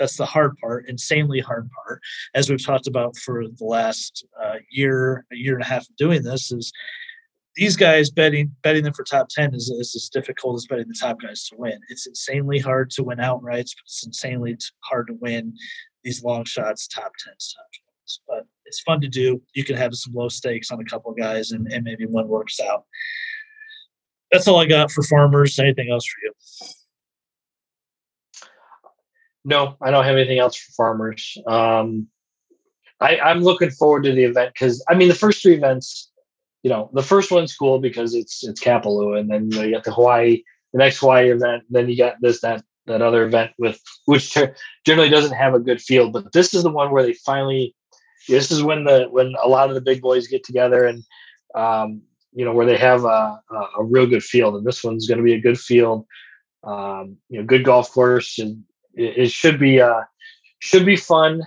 [0.00, 2.00] that's the hard part insanely hard part.
[2.34, 5.96] As we've talked about for the last uh, year a year and a half of
[5.96, 6.72] doing this is
[7.54, 10.96] these guys betting betting them for top 10 is, is as difficult as betting the
[10.98, 11.78] top guys to win.
[11.88, 15.54] It's insanely hard to win outrights but it's insanely hard to win
[16.02, 17.66] these long shots top 10s top
[18.06, 19.42] 20s but it's fun to do.
[19.54, 22.58] You can have some low stakes on a couple guys and, and maybe one works
[22.60, 22.84] out
[24.30, 25.58] that's all I got for farmers.
[25.58, 26.32] Anything else for you?
[29.44, 31.36] No, I don't have anything else for farmers.
[31.46, 32.08] Um,
[33.00, 36.10] I, I'm looking forward to the event because I mean the first three events,
[36.62, 39.92] you know, the first one's cool because it's it's Kapalua, and then you got the
[39.92, 40.42] Hawaii,
[40.72, 44.36] the next Hawaii event, then you got this that that other event with which
[44.84, 47.74] generally doesn't have a good field, but this is the one where they finally.
[48.28, 51.02] This is when the when a lot of the big boys get together and
[51.54, 52.02] um,
[52.32, 53.40] you know, where they have a,
[53.78, 56.06] a real good field, and this one's going to be a good field.
[56.62, 60.02] Um, you know, good golf course, and it, it should be uh,
[60.58, 61.42] should be fun.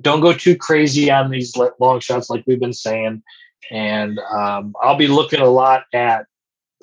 [0.00, 3.22] Don't go too crazy on these long shots, like we've been saying.
[3.70, 6.26] And um, I'll be looking a lot at,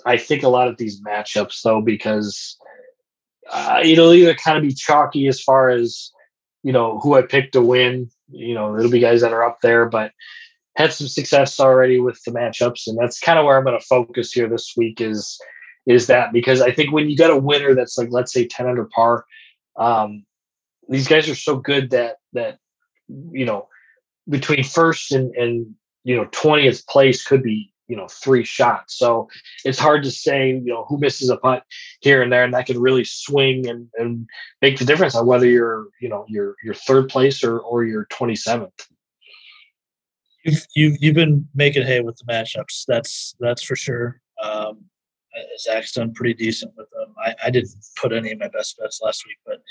[0.06, 2.58] I think, a lot of these matchups though, because
[3.52, 6.12] uh, it'll either kind of be chalky as far as
[6.64, 8.10] you know who I picked to win.
[8.30, 10.12] You know, it'll be guys that are up there, but
[10.78, 13.86] had some success already with the matchups, and that's kind of where I'm going to
[13.86, 15.02] focus here this week.
[15.02, 15.40] Is
[15.88, 18.68] is that because I think when you got a winner that's like let's say 10
[18.68, 19.26] under par,
[19.78, 20.24] um,
[20.88, 22.60] these guys are so good that that
[23.32, 23.68] you know
[24.30, 25.74] between first and and
[26.04, 29.00] you know 20th place could be you know three shots.
[29.00, 29.30] So
[29.66, 31.64] it's hard to say you know who misses a putt
[32.02, 34.28] here and there, and that can really swing and, and
[34.62, 38.88] make the difference on whether you're you know you're third place or or twenty seventh.
[40.48, 42.86] You've, you've you've been making hay with the matchups.
[42.88, 44.22] That's that's for sure.
[44.42, 44.86] Um,
[45.60, 47.14] Zach's done pretty decent with them.
[47.24, 49.62] I, I didn't put any of my best bets last week, but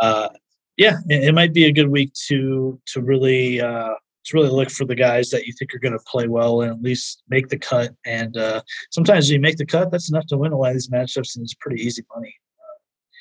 [0.00, 0.28] uh,
[0.76, 3.94] yeah, it, it, might be a good week to to really uh,
[4.24, 6.70] to really look for the guys that you think are going to play well and
[6.70, 7.94] at least make the cut.
[8.06, 10.90] And uh, sometimes you make the cut, that's enough to win a lot of these
[10.90, 12.34] matchups, and it's pretty easy money.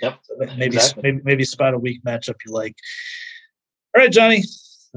[0.02, 0.20] Yep.
[0.24, 1.04] So maybe exactly.
[1.04, 2.76] maybe maybe spot a weak matchup you like.
[3.96, 4.44] All right, Johnny.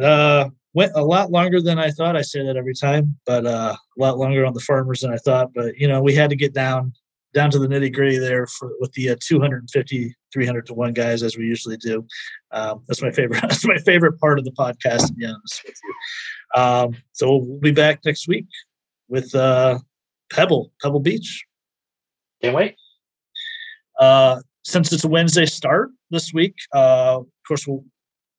[0.01, 2.17] Uh, went a lot longer than I thought.
[2.17, 5.17] I say that every time, but uh, a lot longer on the farmers than I
[5.17, 5.53] thought.
[5.55, 6.93] But you know, we had to get down
[7.35, 11.23] down to the nitty gritty there for with the uh, 250 300 to one guys
[11.23, 12.07] as we usually do
[12.53, 15.75] um, that's my favorite that's my favorite part of the podcast to be honest with
[15.83, 18.47] you um, so we'll be back next week
[19.09, 19.79] with uh,
[20.33, 21.45] pebble pebble beach
[22.41, 22.77] can't wait
[23.99, 27.85] uh, since it's a wednesday start this week uh, of course we'll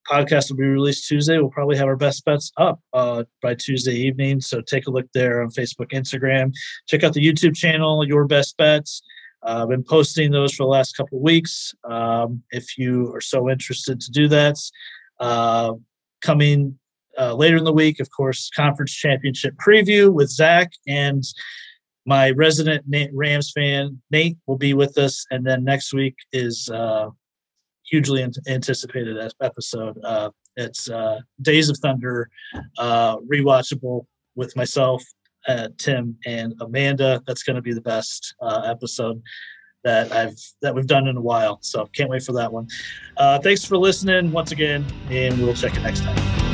[0.10, 1.38] podcast will be released Tuesday.
[1.38, 4.42] We'll probably have our best bets up uh, by Tuesday evening.
[4.42, 6.54] So take a look there on Facebook, Instagram.
[6.88, 9.02] Check out the YouTube channel, Your Best Bets.
[9.44, 11.74] Uh, I've been posting those for the last couple of weeks.
[11.84, 14.58] Um, if you are so interested to do that,
[15.20, 15.74] uh,
[16.22, 16.78] coming
[17.18, 21.24] uh, later in the week, of course, conference championship preview with Zach and
[22.06, 26.70] my resident Rams fan Nate will be with us, and then next week is
[27.90, 29.98] hugely anticipated episode.
[30.04, 32.30] Uh, it's uh, Days of Thunder,
[32.78, 34.06] uh, rewatchable
[34.36, 35.04] with myself,
[35.48, 37.22] uh, Tim, and Amanda.
[37.28, 39.22] That's going to be the best uh, episode
[39.84, 41.60] that I've that we've done in a while.
[41.62, 42.68] So can't wait for that one.
[43.18, 46.46] Uh, thanks for listening once again, and we'll check it next time.